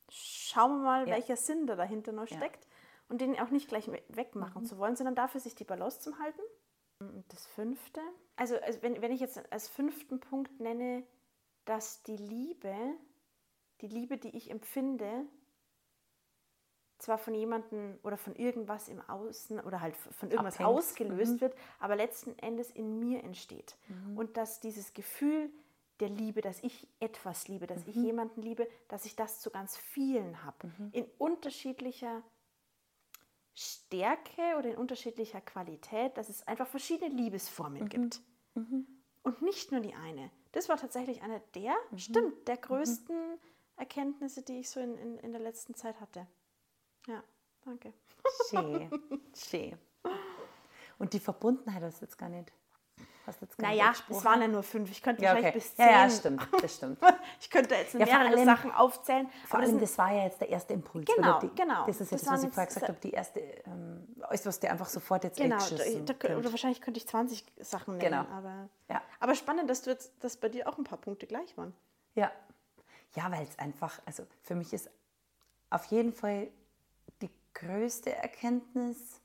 schauen 0.08 0.78
wir 0.78 0.84
mal, 0.84 1.08
Ja. 1.08 1.14
welcher 1.14 1.36
Sinn 1.36 1.66
da 1.68 1.76
dahinter 1.76 2.10
noch 2.12 2.26
Ja. 2.26 2.36
steckt 2.36 2.66
und 3.08 3.20
den 3.20 3.38
auch 3.38 3.50
nicht 3.50 3.68
gleich 3.68 3.88
we- 3.90 4.02
wegmachen 4.08 4.62
Mhm. 4.62 4.66
zu 4.66 4.78
wollen, 4.78 4.96
sondern 4.96 5.14
dafür 5.14 5.40
sich 5.40 5.54
die 5.54 5.64
Balance 5.64 6.00
zu 6.00 6.18
halten. 6.18 6.40
Und 7.00 7.24
das 7.32 7.46
fünfte, 7.46 8.00
also, 8.36 8.56
also 8.60 8.82
wenn, 8.82 9.00
wenn 9.02 9.12
ich 9.12 9.20
jetzt 9.20 9.40
als 9.52 9.68
fünften 9.68 10.20
Punkt 10.20 10.60
nenne, 10.60 11.04
dass 11.64 12.02
die 12.04 12.16
Liebe, 12.16 12.74
die 13.80 13.88
Liebe, 13.88 14.16
die 14.16 14.36
ich 14.36 14.50
empfinde, 14.50 15.26
zwar 16.98 17.18
von 17.18 17.34
jemandem 17.34 17.98
oder 18.02 18.16
von 18.16 18.34
irgendwas 18.36 18.88
im 18.88 19.00
Außen 19.02 19.60
oder 19.60 19.80
halt 19.80 19.96
von 19.96 20.30
irgendwas 20.30 20.54
Abhängt. 20.54 20.70
ausgelöst 20.78 21.40
wird, 21.40 21.54
aber 21.78 21.96
letzten 21.96 22.38
Endes 22.38 22.70
in 22.70 22.98
mir 22.98 23.22
entsteht. 23.24 23.76
Und 24.14 24.36
dass 24.36 24.60
dieses 24.60 24.94
Gefühl 24.94 25.50
der 26.00 26.08
Liebe, 26.08 26.40
dass 26.40 26.62
ich 26.62 26.88
etwas 27.00 27.46
liebe, 27.48 27.66
dass 27.66 27.86
ich 27.86 27.96
jemanden 27.96 28.40
liebe, 28.40 28.66
dass 28.88 29.04
ich 29.04 29.16
das 29.16 29.40
zu 29.40 29.50
ganz 29.50 29.76
vielen 29.76 30.42
habe. 30.44 30.70
In 30.92 31.04
unterschiedlicher 31.18 32.22
Stärke 33.54 34.56
oder 34.58 34.70
in 34.70 34.76
unterschiedlicher 34.76 35.40
Qualität, 35.40 36.16
dass 36.16 36.28
es 36.28 36.46
einfach 36.46 36.66
verschiedene 36.66 37.14
Liebesformen 37.14 37.88
gibt. 37.88 38.20
Und 39.22 39.42
nicht 39.42 39.72
nur 39.72 39.80
die 39.80 39.94
eine. 39.94 40.30
Das 40.52 40.68
war 40.68 40.76
tatsächlich 40.76 41.22
eine 41.22 41.40
der, 41.54 41.74
stimmt, 41.96 42.46
der 42.46 42.56
größten 42.56 43.38
Erkenntnisse, 43.76 44.42
die 44.42 44.60
ich 44.60 44.70
so 44.70 44.80
in, 44.80 44.96
in, 44.98 45.18
in 45.18 45.32
der 45.32 45.40
letzten 45.40 45.74
Zeit 45.74 46.00
hatte. 46.00 46.26
Ja, 47.06 47.22
danke. 47.64 47.92
Schön. 48.50 48.90
Schön. 49.34 49.78
Und 50.98 51.12
die 51.12 51.20
Verbundenheit 51.20 51.82
hast 51.82 52.00
du 52.00 52.04
jetzt 52.04 52.18
gar 52.18 52.28
nicht. 52.28 52.52
Hast 53.26 53.40
jetzt 53.40 53.58
Naja, 53.58 53.92
es 54.10 54.24
waren 54.24 54.42
ja 54.42 54.48
nur 54.48 54.62
fünf. 54.62 54.90
Ich 54.90 55.02
könnte 55.02 55.22
ja, 55.22 55.30
vielleicht 55.30 55.48
okay. 55.48 55.58
bis 55.58 55.74
zehn. 55.76 55.86
ja, 55.86 56.02
ja, 56.02 56.10
stimmt. 56.10 56.46
Das 56.60 56.74
stimmt. 56.74 56.98
Ich 57.40 57.50
könnte 57.50 57.74
jetzt 57.74 57.94
Ja, 57.94 58.04
mehrere 58.04 58.28
allem- 58.28 58.44
Sachen 58.44 58.70
aufzählen. 58.72 59.28
Vor 59.46 59.60
allem, 59.60 59.78
das 59.78 59.90
das 59.90 59.98
war 59.98 60.12
ja 60.12 60.24
jetzt 60.24 60.40
der 60.40 60.48
erste 60.50 60.74
Impuls. 60.74 61.06
Genau, 61.14 61.38
die, 61.40 61.48
genau. 61.54 61.86
Das 61.86 62.00
ist 62.00 62.12
Das 62.12 62.20
jetzt, 62.20 62.26
waren 62.26 62.36
was 62.36 62.44
ich 62.44 62.50
vorher 62.50 62.66
gesagt 62.66 62.88
habe, 62.88 62.98
die 63.02 63.10
erste, 63.10 63.40
ähm, 63.40 64.06
alles, 64.20 64.44
was 64.44 64.60
dir 64.60 64.70
einfach 64.70 64.88
sofort 64.88 65.24
jetzt 65.24 65.38
Genau, 65.38 65.56
da, 65.58 66.12
da, 66.14 66.36
oder 66.36 66.50
wahrscheinlich 66.50 66.80
könnte 66.80 66.98
ich 66.98 67.06
20 67.08 67.44
Sachen 67.60 67.96
nennen. 67.96 68.24
Genau. 68.26 68.36
Aber, 68.36 68.68
Ja. 68.90 69.02
aber 69.20 69.34
spannend, 69.34 69.70
dass 69.70 69.82
du 69.82 69.90
jetzt, 69.90 70.12
dass 70.20 70.36
bei 70.36 70.48
dir 70.50 70.68
auch 70.68 70.76
ein 70.76 70.84
paar 70.84 70.98
Punkte 70.98 71.26
gleich 71.26 71.56
waren. 71.56 71.74
Ja, 72.14 72.30
ja 73.14 73.30
weil 73.30 73.42
es 73.44 73.58
einfach, 73.58 74.00
also 74.04 74.26
für 74.42 74.54
mich 74.54 74.72
ist 74.72 74.90
auf 75.70 75.84
jeden 75.86 76.12
Fall 76.12 76.48
die 77.22 77.30
größte 77.54 78.14
Erkenntnis, 78.14 79.20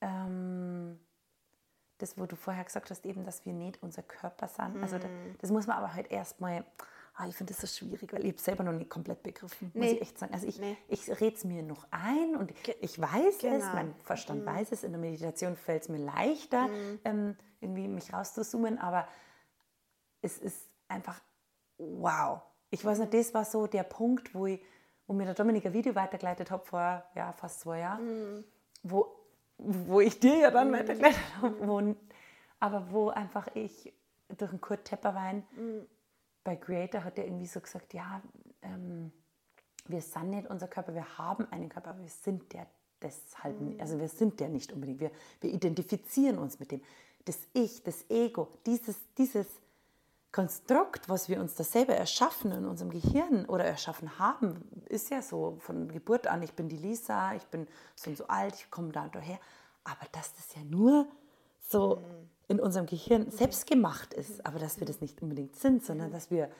ähm, 0.00 0.98
das, 1.98 2.18
wo 2.18 2.26
du 2.26 2.36
vorher 2.36 2.64
gesagt 2.64 2.90
hast, 2.90 3.04
eben, 3.06 3.24
dass 3.24 3.44
wir 3.46 3.52
nicht 3.52 3.82
unser 3.82 4.02
Körper 4.02 4.48
sind. 4.48 4.82
Also 4.82 4.98
da, 4.98 5.08
Mhm. 5.08 5.36
das 5.40 5.50
muss 5.50 5.66
man 5.66 5.78
aber 5.78 5.94
halt 5.94 6.10
erstmal, 6.10 6.64
ah, 7.14 7.26
ich 7.26 7.34
finde 7.36 7.52
das 7.54 7.60
so 7.62 7.66
schwierig, 7.66 8.12
weil 8.12 8.24
ich 8.24 8.32
habe 8.32 8.40
selber 8.42 8.64
noch 8.64 8.72
nicht 8.72 8.90
komplett 8.90 9.22
begriffen, 9.22 9.70
muss 9.74 9.82
Nee. 9.84 9.92
ich 9.92 10.02
echt 10.02 10.18
sagen. 10.18 10.34
Also 10.34 10.46
ich, 10.46 10.58
Nee. 10.58 10.76
ich 10.88 11.08
rede 11.20 11.36
es 11.36 11.44
mir 11.44 11.62
noch 11.62 11.86
ein 11.90 12.36
und 12.36 12.52
ich 12.80 13.00
weiß 13.00 13.34
es, 13.34 13.40
Genau. 13.40 13.72
mein 13.74 13.94
Verstand 14.02 14.44
weiß 14.44 14.72
es, 14.72 14.84
in 14.84 14.92
der 14.92 15.00
Meditation 15.00 15.56
fällt 15.56 15.82
es 15.84 15.88
mir 15.88 15.98
leichter, 15.98 16.68
Mhm. 16.68 16.98
ähm, 17.04 17.36
irgendwie 17.60 17.88
mich 17.88 18.12
rauszuzoomen, 18.12 18.78
aber 18.78 19.08
es 20.22 20.38
ist 20.38 20.68
einfach 20.88 21.20
wow. 21.78 22.40
Ich 22.70 22.84
weiß 22.84 22.98
nicht, 22.98 23.14
das 23.14 23.32
war 23.32 23.44
so 23.44 23.66
der 23.66 23.84
Punkt, 23.84 24.34
wo, 24.34 24.46
ich, 24.46 24.60
wo 25.06 25.14
mir 25.14 25.24
der 25.24 25.34
Dominik 25.34 25.64
ein 25.66 25.72
Video 25.72 25.94
weitergeleitet 25.94 26.50
hat 26.50 26.66
vor 26.66 27.04
ja, 27.14 27.32
fast 27.32 27.60
zwei 27.60 27.78
Jahren, 27.80 28.44
wo, 28.82 29.15
wo 29.58 30.00
ich 30.00 30.20
dir 30.20 30.36
ja 30.36 30.50
dann 30.50 30.72
weitergeleitet 30.72 31.20
habe, 31.40 31.66
wo, 31.66 31.94
aber 32.60 32.90
wo 32.90 33.08
einfach 33.08 33.48
ich 33.54 33.92
durch 34.36 34.50
den 34.50 34.60
Kurt 34.60 34.84
Tepperwein 34.84 35.44
bei 36.44 36.56
Creator 36.56 37.04
hat 37.04 37.18
er 37.18 37.24
irgendwie 37.24 37.46
so 37.46 37.60
gesagt, 37.60 37.92
ja, 37.92 38.22
ähm, 38.62 39.12
wir 39.88 40.00
sind 40.00 40.30
nicht 40.30 40.48
unser 40.48 40.68
Körper, 40.68 40.94
wir 40.94 41.18
haben 41.18 41.50
einen 41.50 41.68
Körper, 41.68 41.90
aber 41.90 42.02
wir 42.02 42.08
sind 42.08 42.52
der 42.52 42.66
deshalb, 43.02 43.60
nicht. 43.60 43.80
also 43.80 43.98
wir 43.98 44.08
sind 44.08 44.40
der 44.40 44.48
nicht 44.48 44.72
unbedingt. 44.72 45.00
Wir, 45.00 45.10
wir 45.40 45.50
identifizieren 45.50 46.38
uns 46.38 46.58
mit 46.58 46.72
dem. 46.72 46.82
Das 47.24 47.38
Ich, 47.52 47.82
das 47.82 48.08
Ego, 48.08 48.48
dieses, 48.64 48.96
dieses 49.18 49.46
Konstrukt, 50.36 51.08
was 51.08 51.30
wir 51.30 51.40
uns 51.40 51.54
da 51.54 51.64
selber 51.64 51.94
erschaffen 51.94 52.52
in 52.52 52.66
unserem 52.66 52.90
Gehirn 52.90 53.46
oder 53.46 53.64
erschaffen 53.64 54.18
haben, 54.18 54.68
ist 54.86 55.08
ja 55.08 55.22
so 55.22 55.56
von 55.60 55.88
Geburt 55.88 56.26
an, 56.26 56.42
ich 56.42 56.52
bin 56.52 56.68
die 56.68 56.76
Lisa, 56.76 57.34
ich 57.34 57.44
bin 57.44 57.66
so 57.94 58.10
und 58.10 58.18
so 58.18 58.26
alt, 58.26 58.54
ich 58.54 58.70
komme 58.70 58.92
da 58.92 59.04
und 59.04 59.14
daher. 59.14 59.40
Aber 59.84 60.06
dass 60.12 60.34
das 60.34 60.54
ja 60.54 60.62
nur 60.62 61.08
so 61.58 62.02
in 62.48 62.60
unserem 62.60 62.84
Gehirn 62.84 63.30
selbst 63.30 63.66
gemacht 63.66 64.12
ist, 64.12 64.44
aber 64.44 64.58
dass 64.58 64.78
wir 64.78 64.86
das 64.86 65.00
nicht 65.00 65.22
unbedingt 65.22 65.56
sind, 65.56 65.82
sondern 65.82 66.12
dass 66.12 66.30
wir 66.30 66.50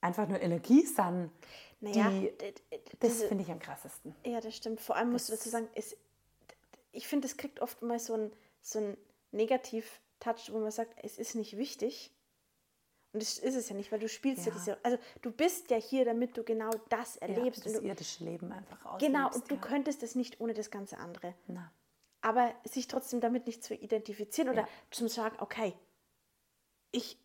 einfach 0.00 0.26
nur 0.26 0.40
Energie 0.40 0.84
sind, 0.84 1.30
Naja, 1.78 2.10
die, 2.10 2.32
das 2.98 3.22
finde 3.22 3.44
ich 3.44 3.52
am 3.52 3.60
krassesten. 3.60 4.16
Ja, 4.26 4.40
das 4.40 4.56
stimmt. 4.56 4.80
Vor 4.80 4.96
allem 4.96 5.12
musst 5.12 5.28
du 5.28 5.34
dazu 5.34 5.48
sagen, 5.48 5.68
es, 5.76 5.96
ich 6.90 7.06
finde, 7.06 7.28
es 7.28 7.36
kriegt 7.36 7.60
oft 7.60 7.82
mal 7.82 8.00
so 8.00 8.14
ein, 8.14 8.32
so 8.62 8.80
ein 8.80 8.96
negativ 9.30 10.00
toucht, 10.18 10.52
wo 10.52 10.58
man 10.58 10.72
sagt, 10.72 10.98
es 11.04 11.18
ist 11.18 11.36
nicht 11.36 11.56
wichtig. 11.56 12.10
Und 13.12 13.22
das 13.22 13.38
ist 13.38 13.56
es 13.56 13.68
ja 13.68 13.74
nicht, 13.74 13.90
weil 13.90 13.98
du 13.98 14.08
spielst 14.08 14.46
ja, 14.46 14.52
ja 14.52 14.58
diese. 14.58 14.84
Also 14.84 14.98
du 15.22 15.32
bist 15.32 15.70
ja 15.70 15.76
hier, 15.78 16.04
damit 16.04 16.36
du 16.36 16.44
genau 16.44 16.70
das 16.88 17.16
erlebst. 17.16 17.64
Ja, 17.64 17.72
das 17.72 17.80
du, 17.80 17.86
irdische 17.86 18.24
Leben 18.24 18.52
einfach 18.52 18.84
auslebst. 18.84 19.06
Genau, 19.06 19.34
und 19.34 19.50
du 19.50 19.56
ja. 19.56 19.60
könntest 19.60 20.02
es 20.02 20.14
nicht 20.14 20.40
ohne 20.40 20.54
das 20.54 20.70
ganze 20.70 20.98
andere. 20.98 21.34
Na. 21.48 21.72
Aber 22.20 22.54
sich 22.64 22.86
trotzdem 22.86 23.20
damit 23.20 23.46
nicht 23.46 23.64
zu 23.64 23.74
identifizieren 23.74 24.50
oder 24.50 24.68
zu 24.90 25.08
sagen, 25.08 25.36
okay, 25.40 25.74
ich 26.92 27.18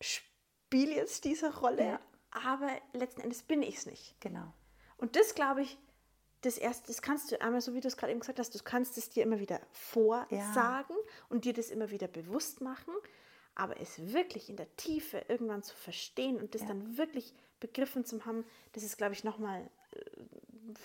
spiele 0.00 0.94
jetzt 0.94 1.24
diese 1.24 1.56
Rolle, 1.58 2.00
aber 2.30 2.70
letzten 2.92 3.20
Endes 3.20 3.42
bin 3.42 3.62
ich 3.62 3.76
es 3.76 3.86
nicht. 3.86 4.20
Genau. 4.20 4.52
Und 4.96 5.16
das 5.16 5.34
glaube 5.34 5.62
ich, 5.62 5.78
das 6.42 6.56
erste, 6.56 6.88
das 6.88 7.02
kannst 7.02 7.30
du 7.30 7.40
einmal, 7.40 7.60
so 7.60 7.74
wie 7.74 7.80
du 7.80 7.88
es 7.88 7.96
gerade 7.96 8.12
eben 8.12 8.20
gesagt 8.20 8.38
hast, 8.38 8.54
du 8.54 8.62
kannst 8.62 8.96
es 8.96 9.10
dir 9.10 9.24
immer 9.24 9.40
wieder 9.40 9.60
vorsagen 9.72 10.96
und 11.28 11.44
dir 11.44 11.52
das 11.52 11.70
immer 11.70 11.90
wieder 11.90 12.06
bewusst 12.06 12.60
machen. 12.60 12.94
Aber 13.58 13.78
es 13.80 14.12
wirklich 14.12 14.48
in 14.48 14.56
der 14.56 14.74
Tiefe 14.76 15.24
irgendwann 15.28 15.62
zu 15.62 15.76
verstehen 15.76 16.40
und 16.40 16.54
das 16.54 16.62
ja. 16.62 16.68
dann 16.68 16.96
wirklich 16.96 17.34
begriffen 17.60 18.04
zu 18.04 18.24
haben, 18.24 18.44
das 18.72 18.84
ist, 18.84 18.96
glaube 18.96 19.12
ich, 19.12 19.24
nochmal 19.24 19.68
äh, 19.92 20.00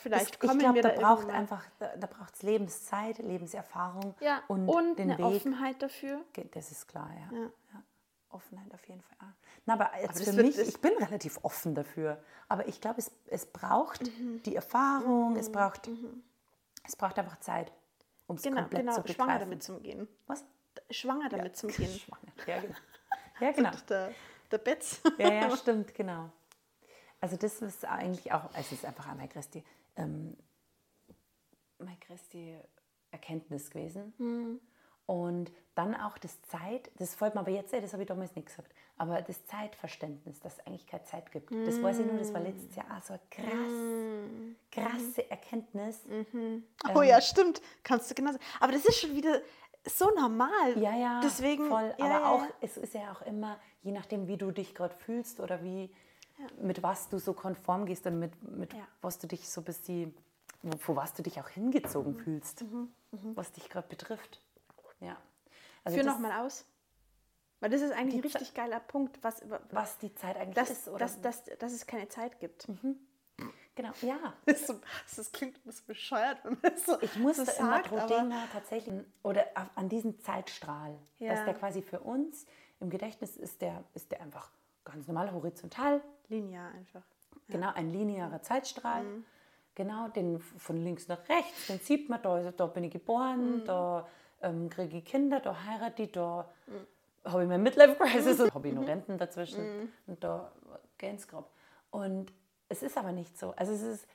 vielleicht 0.02 0.40
kommen 0.40 0.60
ich 0.60 0.60
glaube, 0.60 0.82
da 0.82 0.90
braucht 0.90 1.30
einfach, 1.30 1.64
da, 1.80 1.96
da 1.96 2.08
braucht 2.08 2.36
es 2.36 2.42
Lebenszeit, 2.42 3.20
Lebenserfahrung 3.20 4.16
ja, 4.20 4.42
und, 4.48 4.68
und 4.68 4.98
den 4.98 5.12
eine 5.12 5.20
Weg. 5.20 5.26
Offenheit 5.26 5.82
dafür. 5.82 6.22
Das 6.52 6.72
ist 6.72 6.88
klar, 6.88 7.10
ja. 7.14 7.38
ja. 7.38 7.44
ja. 7.74 7.84
Offenheit 8.30 8.74
auf 8.74 8.84
jeden 8.88 9.02
Fall. 9.02 9.34
Na, 9.66 9.74
aber 9.74 9.92
jetzt 10.02 10.22
aber 10.22 10.32
für 10.32 10.44
mich, 10.44 10.58
ich 10.58 10.82
bin 10.82 10.94
relativ 10.94 11.40
offen 11.44 11.76
dafür. 11.76 12.22
Aber 12.50 12.68
ich 12.68 12.82
glaube, 12.82 13.00
es, 13.00 13.12
es 13.28 13.46
braucht 13.46 14.02
mhm. 14.02 14.42
die 14.44 14.56
Erfahrung, 14.56 15.34
mhm. 15.34 15.40
es, 15.40 15.52
braucht, 15.52 15.88
mhm. 15.88 16.24
es 16.84 16.96
braucht 16.96 17.20
einfach 17.20 17.40
Zeit, 17.40 17.72
um 18.26 18.36
es 18.36 18.42
genau, 18.42 18.62
komplett 18.62 18.82
genau, 18.82 18.96
zu 18.96 19.02
begreifen. 19.02 19.24
schwanger 19.24 19.40
damit 19.40 19.64
zu 19.64 19.80
gehen. 19.80 20.08
Was? 20.26 20.44
Schwanger 20.90 21.30
damit 21.30 21.48
ja, 21.48 21.54
zu 21.54 21.68
gehen. 21.68 22.00
Schwanger. 22.00 22.34
Ja, 22.48 22.62
genau. 22.62 22.76
Ja, 23.40 23.52
genau. 23.52 23.72
der, 23.90 24.14
der 24.52 24.58
Betz. 24.60 25.02
Ja, 25.18 25.34
ja, 25.34 25.58
stimmt, 25.58 25.94
genau. 25.96 26.30
Also 27.20 27.36
das 27.36 27.62
ist 27.62 27.84
eigentlich 27.84 28.32
auch, 28.32 28.50
es 28.54 28.72
ist 28.72 28.86
einfach 28.86 29.08
einmal 29.08 29.28
Christi, 29.28 29.64
ähm, 29.96 30.38
meine 31.80 31.98
Christi 31.98 32.56
Erkenntnis 33.12 33.72
gewesen. 33.72 34.14
Mhm. 34.18 34.60
Und 35.06 35.52
dann 35.76 35.96
auch 35.96 36.18
das 36.18 36.42
Zeit, 36.44 36.90
das 36.98 37.14
folgt 37.16 37.36
mir 37.36 37.42
aber 37.42 37.52
jetzt, 37.52 37.74
das 37.74 37.92
habe 37.92 38.04
ich 38.04 38.08
damals 38.08 38.36
nicht 38.36 38.48
gesagt, 38.48 38.74
aber 38.96 39.22
das 39.22 39.46
Zeitverständnis, 39.48 40.40
dass 40.40 40.54
es 40.54 40.66
eigentlich 40.66 40.88
keine 40.88 41.04
Zeit 41.04 41.32
gibt. 41.32 41.52
Mm. 41.52 41.66
Das 41.66 41.82
weiß 41.82 42.00
ich 42.00 42.06
nur, 42.06 42.18
das 42.18 42.34
war 42.34 42.40
letztes 42.40 42.74
Jahr 42.76 42.86
auch 42.96 43.02
so 43.02 43.14
eine 43.14 43.22
krass, 43.30 43.72
mm. 43.72 44.56
krasse 44.72 45.30
Erkenntnis. 45.30 46.06
Mm 46.06 46.38
-hmm. 46.38 46.62
Oh 46.96 47.02
ähm, 47.02 47.10
ja, 47.10 47.20
stimmt, 47.20 47.62
kannst 47.84 48.10
du 48.10 48.16
genau 48.16 48.32
sagen. 48.32 48.44
Aber 48.62 48.72
das 48.72 48.86
ist 48.86 49.00
schon 49.00 49.14
wieder, 49.16 49.42
so 49.86 50.10
normal. 50.12 50.78
Ja, 50.78 50.96
ja. 50.96 51.22
Deswegen, 51.24 51.68
voll. 51.68 51.94
Ja, 51.98 52.06
Aber 52.06 52.14
ja. 52.14 52.30
auch, 52.32 52.44
es 52.62 52.78
ist 52.78 52.94
ja 52.94 53.12
auch 53.12 53.22
immer, 53.24 53.60
je 53.82 53.92
nachdem, 53.92 54.28
wie 54.28 54.38
du 54.38 54.52
dich 54.52 54.76
gerade 54.76 54.96
fühlst 54.96 55.40
oder 55.40 55.64
wie, 55.64 55.92
ja. 56.38 56.46
mit 56.62 56.84
was 56.84 57.10
du 57.10 57.20
so 57.20 57.34
konform 57.34 57.86
gehst 57.86 58.06
und 58.08 58.20
mit, 58.20 58.42
mit 58.44 58.76
was 59.02 59.20
du 59.20 59.28
dich 59.28 59.50
so 59.50 59.62
bis 59.62 59.82
die, 59.82 60.14
vor 60.80 60.96
was 60.96 61.14
du 61.14 61.24
dich 61.24 61.40
auch 61.40 61.50
hingezogen 61.50 62.14
mhm. 62.14 62.20
fühlst, 62.20 62.62
mhm. 62.64 62.94
Mhm. 63.12 63.36
was 63.36 63.52
dich 63.52 63.70
gerade 63.70 63.88
betrifft. 63.88 64.42
Ja. 65.00 65.18
Also 65.84 65.98
Führ 65.98 66.06
nochmal 66.06 66.46
aus. 66.46 66.66
Weil 67.60 67.70
das 67.70 67.82
ist 67.82 67.94
eigentlich 67.94 68.16
ein 68.16 68.22
richtig 68.22 68.54
geiler 68.54 68.82
Punkt, 68.82 69.20
was, 69.22 69.42
was 69.72 69.98
die 69.98 70.14
Zeit 70.16 70.36
eigentlich 70.36 70.56
dass, 70.56 70.70
ist. 70.70 70.90
Oder? 70.90 71.00
Dass, 71.00 71.22
dass, 71.22 71.46
dass 71.60 71.72
es 71.72 71.88
keine 71.88 72.10
Zeit 72.10 72.40
gibt. 72.40 72.68
Genau, 73.76 73.92
ja. 74.02 74.34
Das, 74.46 74.68
so, 74.68 74.76
das 75.16 75.32
klingt 75.32 75.58
ein 75.58 75.62
bisschen 75.64 75.88
bescheuert, 75.88 76.40
wenn 76.44 76.58
man 76.62 76.74
das 76.74 76.86
so 76.86 77.02
Ich 77.02 77.16
musste 77.18 77.46
so 77.46 77.52
immer 77.60 77.86
Rodena 77.88 78.48
tatsächlich, 78.52 78.94
oder 79.24 79.46
an 79.76 79.90
diesen 79.90 80.20
Zeitstrahl, 80.20 80.98
ja. 81.20 81.34
dass 81.34 81.46
der 81.46 81.54
quasi 81.56 81.82
für 81.82 82.00
uns 82.00 82.46
im 82.80 82.90
Gedächtnis 82.90 83.38
ist, 83.38 83.62
der, 83.62 83.84
ist 83.94 84.12
der 84.12 84.22
einfach 84.22 84.52
ganz 84.84 85.08
normal 85.08 85.32
horizontal. 85.32 86.02
Linear 86.30 86.72
einfach. 86.74 87.04
Ja. 87.48 87.56
Genau, 87.56 87.74
ein 87.74 87.92
linearer 87.92 88.42
Zeitstrahl. 88.42 89.04
Mhm. 89.04 89.26
Genau, 89.76 90.08
den 90.10 90.40
von 90.40 90.78
links 90.78 91.08
nach 91.08 91.28
rechts, 91.30 91.66
den 91.68 91.80
sieht 91.80 92.08
man, 92.08 92.22
da, 92.22 92.52
da 92.52 92.68
bin 92.68 92.84
ich 92.84 92.92
geboren, 92.92 93.62
mhm. 93.62 93.66
da 93.66 94.08
ähm, 94.44 94.70
kriege 94.70 94.98
ich 94.98 95.06
Kinder, 95.06 95.40
da 95.40 95.66
heirate 95.66 96.04
ich, 96.04 96.12
da 96.12 96.48
mhm. 96.68 97.32
habe 97.32 97.42
ich 97.42 97.50
meine 97.50 97.64
Midlife-Crisis 97.64 98.40
und 98.42 98.54
habe 98.54 98.68
ich 98.68 98.74
noch. 98.76 98.86
Renten 98.86 99.18
dazwischen 99.18 99.64
mhm. 99.64 99.92
und 100.06 100.24
da 100.24 100.52
es 101.00 101.28
grob. 101.28 101.50
Und 101.90 102.32
es 102.70 102.84
ist 102.84 102.98
aber 102.98 103.12
nicht 103.12 103.38
so. 103.38 103.52
Also 103.52 103.74
es 103.74 103.82
ist, 103.82 104.08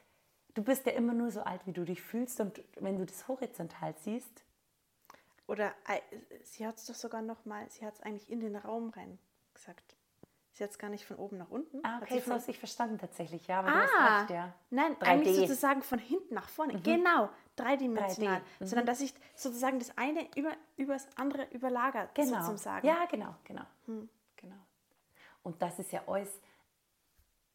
du 0.54 0.62
bist 0.62 0.86
ja 0.86 0.92
immer 0.92 1.14
nur 1.14 1.30
so 1.30 1.42
alt, 1.42 1.66
wie 1.66 1.72
du 1.72 1.84
dich 1.84 2.02
fühlst 2.02 2.40
und 2.40 2.62
wenn 2.76 2.98
du 2.98 3.06
das 3.06 3.28
horizontal 3.28 3.94
siehst. 4.02 4.44
Oder 5.46 5.72
äh, 5.88 6.00
sie 6.42 6.66
hat 6.66 6.76
es 6.76 6.86
doch 6.86 6.94
sogar 6.94 7.22
noch 7.22 7.44
mal, 7.44 7.68
sie 7.70 7.86
hat 7.86 7.94
es 7.94 8.02
eigentlich 8.02 8.30
in 8.30 8.40
den 8.40 8.56
Raum 8.56 8.90
rein 8.90 9.18
gesagt. 9.54 9.96
Sie 10.58 10.64
hat 10.64 10.72
es 10.72 10.78
gar 10.78 10.90
nicht 10.90 11.06
von 11.06 11.16
oben 11.18 11.38
nach 11.38 11.50
unten. 11.50 11.78
Ah, 11.84 12.00
okay, 12.02 12.18
so 12.18 12.32
habe 12.32 12.42
ich 12.48 12.58
verstanden 12.58 12.98
tatsächlich, 12.98 13.46
ja. 13.46 13.60
Aber 13.60 13.68
ah, 13.68 13.72
du 13.72 13.80
hast 13.80 13.94
ah, 13.96 14.18
recht, 14.18 14.30
ja. 14.30 14.54
Nein, 14.70 14.96
3D. 14.96 15.02
eigentlich 15.04 15.36
sozusagen 15.36 15.82
von 15.82 16.00
hinten 16.00 16.34
nach 16.34 16.48
vorne. 16.48 16.72
Mhm. 16.72 16.82
Genau, 16.82 17.30
dreidimensional. 17.54 18.38
3D. 18.38 18.42
Mhm. 18.58 18.66
Sondern 18.66 18.86
dass 18.86 19.00
ich 19.00 19.14
sozusagen 19.36 19.78
das 19.78 19.96
eine 19.96 20.26
über, 20.34 20.50
über 20.76 20.94
das 20.94 21.06
andere 21.16 21.44
überlagert, 21.52 22.12
genau. 22.16 22.42
sozusagen. 22.42 22.84
Ja, 22.84 23.04
genau, 23.04 23.36
genau. 23.44 23.62
Hm. 23.86 24.08
genau. 24.34 24.56
Und 25.44 25.62
das 25.62 25.78
ist 25.78 25.92
ja 25.92 26.02
alles 26.08 26.40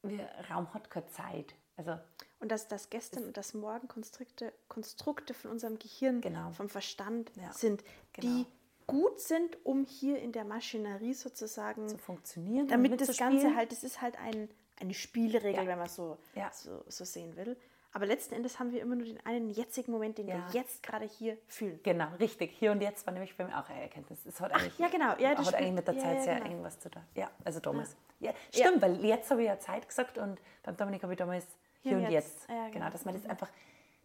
wir, 0.04 0.30
Raum 0.50 0.74
hat 0.74 0.90
keine 0.90 1.08
Zeit. 1.08 1.56
Also, 1.76 1.98
und 2.40 2.52
dass 2.52 2.68
das 2.68 2.90
Gestern 2.90 3.24
und 3.26 3.38
das 3.38 3.54
Morgen 3.54 3.88
Konstrukte, 3.88 4.54
Konstrukte 4.68 5.34
von 5.34 5.52
unserem 5.52 5.80
Gehirn, 5.80 6.22
genau. 6.22 6.52
vom 6.52 6.70
Verstand 6.70 7.32
ja. 7.36 7.52
sind, 7.54 7.84
genau. 8.14 8.28
die 8.28 8.46
gut 8.86 9.20
sind, 9.20 9.58
um 9.66 9.86
hier 9.86 10.20
in 10.20 10.32
der 10.32 10.44
Maschinerie 10.44 11.14
sozusagen 11.14 11.88
zu 11.88 11.98
funktionieren. 11.98 12.68
Damit 12.68 13.00
das 13.00 13.18
Ganze 13.18 13.56
halt, 13.56 13.72
das 13.72 13.84
ist 13.84 14.02
halt 14.02 14.20
ein, 14.20 14.50
eine 14.80 14.94
Spielregel, 14.94 15.64
ja. 15.64 15.68
wenn 15.68 15.80
man 15.80 15.90
so, 15.90 16.18
ja. 16.36 16.52
so, 16.52 16.84
so 16.88 17.06
sehen 17.06 17.36
will. 17.36 17.58
Aber 17.96 18.08
letzten 18.08 18.34
Endes 18.34 18.60
haben 18.60 18.72
wir 18.72 18.82
immer 18.82 18.96
nur 18.96 19.06
den 19.06 19.24
einen 19.24 19.52
jetzigen 19.52 19.92
Moment, 19.92 20.18
den 20.18 20.28
ja. 20.28 20.36
wir 20.36 20.62
jetzt 20.62 20.82
gerade 20.82 21.06
hier 21.06 21.38
fühlen. 21.48 21.80
Genau, 21.84 22.08
richtig. 22.20 22.52
Hier 22.58 22.72
und 22.72 22.82
jetzt 22.82 23.06
war 23.06 23.14
nämlich 23.14 23.38
bei 23.38 23.46
mir 23.46 23.58
auch 23.58 23.70
eine 23.70 23.84
Erkenntnis. 23.84 24.26
Es 24.26 24.42
hat 24.42 24.52
Ach, 24.54 24.80
ja, 24.80 24.88
genau. 24.88 25.16
Ja, 25.20 25.36
das 25.36 25.48
hat 25.48 25.56
eigentlich 25.56 25.74
mit 25.74 25.88
der 25.88 26.00
Zeit 26.00 26.18
ja, 26.18 26.24
sehr 26.24 26.36
genau. 26.38 26.50
irgendwas 26.50 26.80
zu 26.80 26.90
tun. 26.90 27.04
Ja, 27.16 27.30
also 27.44 27.60
damals. 27.60 27.96
Ja. 28.20 28.34
stimmt, 28.52 28.82
weil 28.82 29.06
jetzt 29.06 29.30
habe 29.30 29.42
ich 29.42 29.48
ja 29.48 29.60
Zeit 29.60 29.88
gesagt 29.88 30.18
und 30.18 30.42
beim 30.64 30.76
Dominik 30.76 31.04
habe 31.04 31.14
ich 31.14 31.20
damals 31.20 31.46
hier, 31.82 31.98
und 31.98 32.04
jetzt. 32.04 32.14
jetzt. 32.14 32.48
Genau. 32.48 32.72
genau, 32.72 32.90
dass 32.90 33.06
man 33.06 33.14
das 33.14 33.30
einfach, 33.30 33.50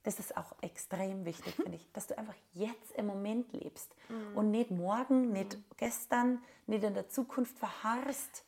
das 0.03 0.19
ist 0.19 0.37
auch 0.37 0.55
extrem 0.61 1.25
wichtig, 1.25 1.55
finde 1.55 1.77
ich, 1.77 1.91
dass 1.93 2.09
du 2.09 2.19
einfach 2.19 2.35
jetzt 2.53 2.93
im 2.93 3.07
Moment 3.07 3.53
lebst 3.55 3.95
mhm. 4.11 4.37
und 4.37 4.51
nicht 4.51 4.71
morgen, 4.71 5.33
nicht 5.33 5.57
mhm. 5.57 5.65
gestern, 5.79 6.43
nicht 6.67 6.85
in 6.85 6.93
der 6.93 7.09
Zukunft 7.09 7.57
verharrst 7.59 8.45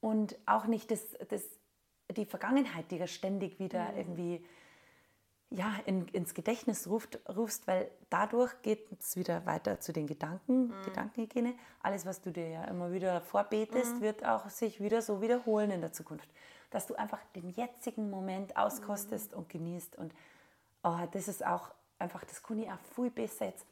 und 0.00 0.36
auch 0.46 0.64
nicht 0.64 0.90
das, 0.90 1.16
das, 1.28 1.44
die 2.16 2.24
Vergangenheit, 2.24 2.90
die 2.90 2.96
ja 2.96 3.06
ständig 3.06 3.60
wieder 3.60 3.92
mhm. 3.92 3.98
irgendwie 3.98 4.44
ja, 5.54 5.72
in, 5.86 6.08
ins 6.08 6.34
Gedächtnis 6.34 6.88
ruft, 6.88 7.18
rufst, 7.28 7.66
weil 7.66 7.88
dadurch 8.10 8.50
geht 8.62 8.88
es 9.00 9.16
wieder 9.16 9.46
weiter 9.46 9.78
zu 9.78 9.92
den 9.92 10.06
Gedanken, 10.06 10.66
mhm. 10.66 10.82
Gedankenhygiene. 10.84 11.54
Alles, 11.80 12.04
was 12.04 12.20
du 12.20 12.32
dir 12.32 12.48
ja 12.48 12.64
immer 12.64 12.92
wieder 12.92 13.20
vorbetest, 13.20 13.96
mhm. 13.96 14.00
wird 14.00 14.24
auch 14.24 14.48
sich 14.50 14.80
wieder 14.80 15.00
so 15.00 15.22
wiederholen 15.22 15.70
in 15.70 15.80
der 15.80 15.92
Zukunft. 15.92 16.28
Dass 16.70 16.86
du 16.86 16.96
einfach 16.96 17.20
den 17.36 17.50
jetzigen 17.50 18.10
Moment 18.10 18.56
auskostest 18.56 19.32
mhm. 19.32 19.38
und 19.38 19.48
genießt. 19.48 19.96
Und 19.96 20.12
oh, 20.82 20.98
das 21.12 21.28
ist 21.28 21.46
auch 21.46 21.70
einfach, 22.00 22.24
das 22.24 22.42
kann 22.42 22.58
ich 22.58 22.68
auch 22.68 22.80
viel 22.94 23.10
besser 23.10 23.46
jetzt. 23.46 23.64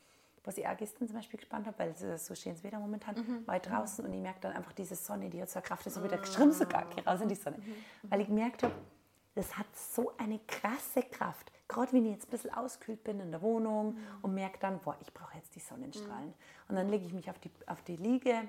Was 0.44 0.58
ich 0.58 0.66
auch 0.66 0.76
gestern 0.76 1.06
zum 1.06 1.16
Beispiel 1.16 1.38
gespannt 1.38 1.66
habe, 1.66 1.78
weil 1.78 1.90
es 1.90 2.02
ist 2.02 2.26
so 2.26 2.34
schönes 2.34 2.62
Wetter 2.64 2.78
momentan, 2.78 3.14
mhm. 3.16 3.46
war 3.46 3.56
ich 3.56 3.62
draußen 3.62 4.04
und 4.04 4.12
ich 4.12 4.20
merke 4.20 4.40
dann 4.40 4.52
einfach 4.52 4.72
diese 4.72 4.96
Sonne, 4.96 5.30
die 5.30 5.40
hat 5.40 5.50
so 5.50 5.58
eine 5.58 5.66
Kraft, 5.66 5.86
ist 5.86 5.94
so 5.94 6.02
wieder 6.02 6.18
geschrimmt 6.18 6.54
sogar, 6.54 6.84
raus 7.06 7.20
in 7.20 7.28
die 7.28 7.36
Sonne. 7.36 7.58
Mhm. 7.58 8.10
Weil 8.10 8.20
ich 8.20 8.26
gemerkt 8.26 8.62
habe, 8.64 8.74
das 9.34 9.56
hat 9.56 9.66
so 9.74 10.12
eine 10.18 10.38
krasse 10.40 11.02
Kraft 11.02 11.52
gerade 11.72 11.92
wenn 11.92 12.04
ich 12.04 12.12
jetzt 12.12 12.28
ein 12.28 12.30
bisschen 12.30 12.54
auskühlt 12.54 13.02
bin 13.02 13.18
in 13.20 13.30
der 13.30 13.42
Wohnung 13.42 13.94
mhm. 13.94 13.98
und 14.22 14.34
merke 14.34 14.58
dann, 14.60 14.78
boah, 14.80 14.96
ich 15.00 15.12
brauche 15.12 15.36
jetzt 15.36 15.54
die 15.54 15.60
Sonnenstrahlen. 15.60 16.28
Mhm. 16.28 16.34
Und 16.68 16.76
dann 16.76 16.88
lege 16.88 17.06
ich 17.06 17.12
mich 17.12 17.30
auf 17.30 17.38
die, 17.38 17.50
auf 17.66 17.82
die 17.82 17.96
Liege 17.96 18.48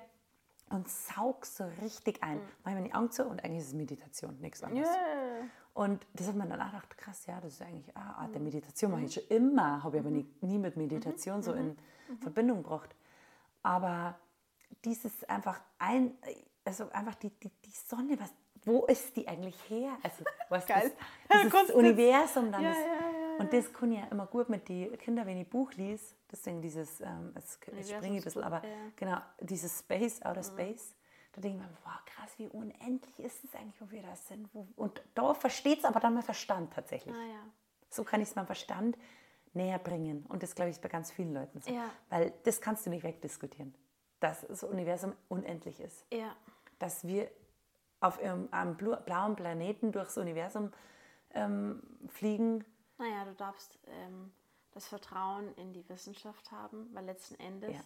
und 0.69 0.87
saug 0.89 1.45
so 1.45 1.65
richtig 1.81 2.21
ein. 2.21 2.37
Mhm. 2.37 2.41
Mache 2.63 2.75
mir 2.75 2.83
die 2.83 2.93
Augen 2.93 3.11
zu 3.11 3.25
und 3.25 3.43
eigentlich 3.43 3.61
ist 3.61 3.67
es 3.69 3.73
Meditation, 3.73 4.37
nichts 4.39 4.63
anderes. 4.63 4.87
Yeah. 4.87 5.45
Und 5.73 6.05
das 6.13 6.27
hat 6.27 6.35
man 6.35 6.49
dann 6.49 6.61
auch 6.61 6.67
gedacht, 6.67 6.97
krass, 6.97 7.25
ja, 7.25 7.41
das 7.41 7.53
ist 7.53 7.61
eigentlich 7.61 7.95
eine 7.95 8.15
Art 8.15 8.33
der 8.33 8.39
mhm. 8.39 8.45
Meditation. 8.45 8.91
Mache 8.91 9.03
ich 9.03 9.13
schon 9.13 9.23
immer, 9.29 9.83
habe 9.83 9.97
ich 9.97 10.01
aber 10.01 10.11
nie, 10.11 10.27
nie 10.41 10.59
mit 10.59 10.77
Meditation 10.77 11.41
so 11.41 11.53
in 11.53 11.77
Verbindung 12.19 12.61
gebracht. 12.61 12.93
Aber 13.63 14.19
dieses 14.85 15.23
einfach 15.23 15.61
ein, 15.79 16.11
also 16.65 16.89
einfach 16.91 17.15
die, 17.15 17.29
die, 17.29 17.49
die 17.49 17.71
Sonne, 17.71 18.19
was 18.19 18.33
wo 18.65 18.85
ist 18.85 19.15
die 19.15 19.27
eigentlich 19.27 19.57
her? 19.69 19.97
Also, 20.01 20.23
was 20.49 20.65
Geil. 20.65 20.91
Das, 21.27 21.43
das, 21.43 21.51
das 21.51 21.71
Universum 21.71 22.51
dann. 22.51 22.63
Ja, 22.63 22.71
ist, 22.71 22.77
ja, 22.79 22.85
ja, 22.85 23.35
und 23.39 23.51
das 23.51 23.73
kann 23.73 23.91
ich 23.91 23.99
ja 23.99 24.05
immer 24.09 24.25
gut 24.25 24.49
mit 24.49 24.69
den 24.69 24.97
Kindern, 24.97 25.25
wenn 25.25 25.37
ich 25.37 25.49
Buch 25.49 25.73
lese. 25.73 26.15
Deswegen 26.31 26.61
dieses, 26.61 27.01
ähm, 27.01 27.33
jetzt 27.35 27.55
springe 27.55 27.81
ich 27.81 27.93
ein 27.93 28.21
bisschen, 28.21 28.43
aber 28.43 28.61
genau, 28.95 29.17
dieses 29.39 29.79
Space, 29.79 30.21
Outer 30.21 30.41
mhm. 30.41 30.43
Space. 30.43 30.95
Da 31.33 31.41
denke 31.41 31.57
ich 31.57 31.63
mir, 31.63 31.77
wow, 31.83 32.05
krass, 32.05 32.31
wie 32.37 32.47
unendlich 32.47 33.19
ist 33.19 33.43
es 33.43 33.55
eigentlich, 33.55 33.81
wo 33.81 33.89
wir 33.89 34.03
da 34.03 34.15
sind. 34.15 34.47
Wo, 34.53 34.67
und 34.75 35.01
da 35.15 35.33
versteht 35.33 35.79
es 35.79 35.85
aber 35.85 35.99
dann 35.99 36.13
mein 36.13 36.23
Verstand 36.23 36.73
tatsächlich. 36.73 37.13
Ah, 37.13 37.49
so 37.89 38.03
kann 38.03 38.21
ich 38.21 38.29
es 38.29 38.35
meinem 38.35 38.45
Verstand 38.45 38.97
näher 39.53 39.79
bringen. 39.79 40.25
Und 40.29 40.43
das, 40.43 40.53
glaube 40.53 40.69
ich, 40.69 40.75
ist 40.75 40.81
bei 40.81 40.89
ganz 40.89 41.11
vielen 41.11 41.33
Leuten 41.33 41.59
so. 41.59 41.71
Weil 42.09 42.33
das 42.43 42.61
kannst 42.61 42.85
du 42.85 42.91
nicht 42.91 43.03
wegdiskutieren. 43.03 43.73
dass 44.19 44.45
das 44.47 44.63
Universum 44.63 45.13
unendlich 45.27 45.79
ist. 45.79 46.05
Ja. 46.13 46.35
Dass 46.83 47.07
wir 47.07 47.31
auf 48.01 48.19
einem 48.19 48.75
blauen 48.75 49.37
Planeten 49.37 49.93
durchs 49.93 50.17
Universum 50.17 50.73
ähm, 51.33 51.81
fliegen. 52.09 52.65
Naja, 52.97 53.23
du 53.23 53.33
darfst 53.35 53.79
ähm, 53.87 54.33
das 54.71 54.89
Vertrauen 54.89 55.53
in 55.55 55.71
die 55.71 55.87
Wissenschaft 55.87 56.51
haben, 56.51 56.93
weil 56.93 57.05
letzten 57.05 57.35
Endes 57.35 57.71
ja. 57.71 57.81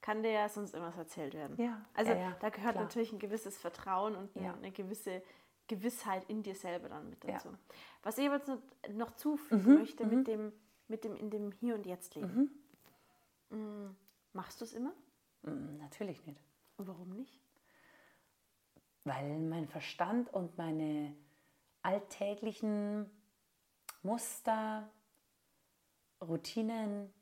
kann 0.00 0.24
dir 0.24 0.32
ja 0.32 0.48
sonst 0.48 0.74
irgendwas 0.74 0.98
erzählt 0.98 1.34
werden. 1.34 1.56
Ja. 1.62 1.80
Also 1.94 2.10
ja, 2.10 2.36
da 2.40 2.48
gehört 2.48 2.72
klar. 2.72 2.82
natürlich 2.82 3.12
ein 3.12 3.20
gewisses 3.20 3.56
Vertrauen 3.58 4.16
und 4.16 4.36
eine, 4.36 4.72
gewisse 4.72 5.22
Gewissheit 5.68 6.28
in 6.28 6.42
dir 6.42 6.56
selber 6.56 6.88
dann 6.88 7.08
mit 7.08 7.22
dazu. 7.22 7.50
Was 8.02 8.18
ich 8.18 8.24
jetzt 8.24 8.50
noch 8.92 9.12
zufügen 9.12 9.74
mhm. 9.74 9.78
möchte 9.78 10.04
mhm. 10.04 10.16
mit 10.16 10.26
dem, 10.26 10.52
mit 10.88 11.04
dem 11.04 11.14
in 11.14 11.30
dem 11.30 11.52
Hier 11.52 11.76
und 11.76 11.86
Jetzt 11.86 12.16
leben. 12.16 12.50
Mhm. 13.50 13.56
Mm, 13.56 13.96
machst 14.32 14.60
du 14.60 14.64
es 14.64 14.72
immer? 14.72 14.92
Mm, 15.42 15.76
natürlich 15.76 16.26
nicht. 16.26 16.42
Und 16.76 16.88
warum 16.88 17.10
nicht? 17.10 17.40
Weil 19.04 19.38
mein 19.38 19.66
Verstand 19.66 20.32
und 20.32 20.58
meine 20.58 21.14
alltäglichen 21.82 23.10
Muster, 24.02 24.90
Routinen, 26.20 27.12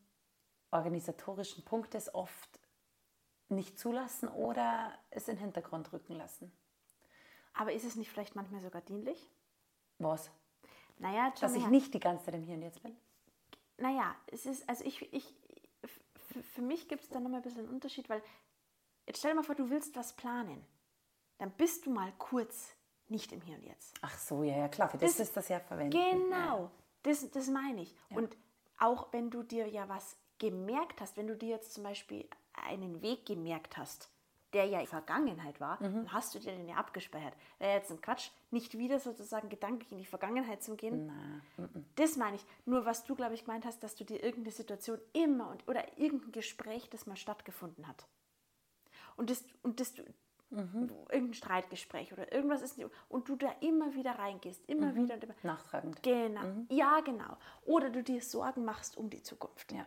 organisatorischen 0.70 1.64
Punkte 1.64 1.96
es 1.96 2.12
oft 2.14 2.60
nicht 3.48 3.78
zulassen 3.78 4.28
oder 4.28 4.92
es 5.10 5.28
in 5.28 5.36
den 5.36 5.44
Hintergrund 5.44 5.92
rücken 5.92 6.14
lassen. 6.14 6.52
Aber 7.54 7.72
ist 7.72 7.84
es 7.84 7.96
nicht 7.96 8.10
vielleicht 8.10 8.34
manchmal 8.36 8.60
sogar 8.60 8.82
dienlich? 8.82 9.30
Was? 9.98 10.30
Naja, 10.98 11.32
Dass 11.40 11.54
ich 11.54 11.66
nicht 11.68 11.94
die 11.94 12.00
ganze 12.00 12.26
Zeit 12.26 12.34
im 12.34 12.42
Hier 12.42 12.56
und 12.56 12.62
Jetzt 12.62 12.82
bin? 12.82 12.96
Naja, 13.78 14.14
es 14.26 14.46
ist, 14.46 14.68
also 14.68 14.84
ich, 14.84 15.12
ich 15.12 15.34
für 16.54 16.62
mich 16.62 16.88
gibt 16.88 17.02
es 17.02 17.08
da 17.08 17.20
nochmal 17.20 17.40
ein 17.40 17.42
bisschen 17.42 17.60
einen 17.60 17.74
Unterschied, 17.74 18.08
weil 18.08 18.22
jetzt 19.06 19.18
stell 19.18 19.30
dir 19.30 19.36
mal 19.36 19.42
vor, 19.42 19.54
du 19.54 19.70
willst 19.70 19.96
was 19.96 20.14
planen. 20.14 20.64
Dann 21.38 21.50
bist 21.52 21.86
du 21.86 21.90
mal 21.90 22.12
kurz 22.18 22.74
nicht 23.08 23.32
im 23.32 23.40
Hier 23.40 23.56
und 23.56 23.64
Jetzt. 23.64 23.94
Ach 24.02 24.18
so, 24.18 24.42
ja, 24.42 24.56
ja, 24.56 24.68
klar, 24.68 24.88
für 24.88 24.98
das, 24.98 25.16
das 25.16 25.28
ist 25.28 25.36
das 25.36 25.48
ja 25.48 25.60
verwendet. 25.60 25.98
Genau, 25.98 26.62
ja. 26.64 26.70
das, 27.02 27.30
das 27.30 27.48
meine 27.48 27.82
ich. 27.82 27.94
Ja. 28.10 28.18
Und 28.18 28.36
auch 28.78 29.12
wenn 29.12 29.30
du 29.30 29.42
dir 29.42 29.66
ja 29.68 29.88
was 29.88 30.16
gemerkt 30.38 31.00
hast, 31.00 31.16
wenn 31.16 31.26
du 31.26 31.36
dir 31.36 31.48
jetzt 31.48 31.72
zum 31.72 31.84
Beispiel 31.84 32.28
einen 32.52 33.02
Weg 33.02 33.26
gemerkt 33.26 33.76
hast, 33.76 34.10
der 34.52 34.64
ja 34.64 34.78
in 34.78 34.84
der 34.84 34.88
Vergangenheit 34.88 35.60
war, 35.60 35.82
mhm. 35.82 35.94
dann 35.94 36.12
hast 36.12 36.34
du 36.34 36.38
dir 36.38 36.52
den 36.52 36.68
ja 36.68 36.76
abgespeichert. 36.76 37.34
Wäre 37.58 37.74
jetzt 37.74 37.90
ein 37.90 38.00
Quatsch, 38.00 38.30
nicht 38.50 38.78
wieder 38.78 38.98
sozusagen 38.98 39.48
gedanklich 39.48 39.92
in 39.92 39.98
die 39.98 40.06
Vergangenheit 40.06 40.62
zu 40.62 40.74
gehen. 40.74 41.12
Mhm. 41.56 41.84
Das 41.96 42.16
meine 42.16 42.36
ich. 42.36 42.46
Nur 42.64 42.86
was 42.86 43.04
du, 43.04 43.14
glaube 43.14 43.34
ich, 43.34 43.44
gemeint 43.44 43.66
hast, 43.66 43.82
dass 43.82 43.94
du 43.94 44.04
dir 44.04 44.22
irgendeine 44.22 44.52
Situation 44.52 44.98
immer 45.12 45.50
und, 45.50 45.68
oder 45.68 45.98
irgendein 45.98 46.32
Gespräch, 46.32 46.88
das 46.88 47.06
mal 47.06 47.16
stattgefunden 47.16 47.86
hat. 47.86 48.06
Und 49.16 49.28
das, 49.28 49.44
und 49.62 49.80
das, 49.80 49.94
Mhm. 50.50 50.90
Irgendein 51.10 51.34
Streitgespräch 51.34 52.12
oder 52.12 52.32
irgendwas 52.32 52.62
ist 52.62 52.80
und 53.08 53.28
du 53.28 53.36
da 53.36 53.52
immer 53.60 53.94
wieder 53.94 54.12
reingehst, 54.12 54.66
immer 54.66 54.92
mhm. 54.92 54.96
wieder 54.96 55.14
und 55.14 55.24
immer. 55.24 55.34
Nachtragend. 55.42 56.02
Genau. 56.02 56.42
Mhm. 56.42 56.66
Ja, 56.70 57.00
genau. 57.00 57.36
Oder 57.64 57.90
du 57.90 58.02
dir 58.02 58.22
Sorgen 58.22 58.64
machst 58.64 58.96
um 58.96 59.10
die 59.10 59.22
Zukunft. 59.22 59.72
Ja. 59.72 59.86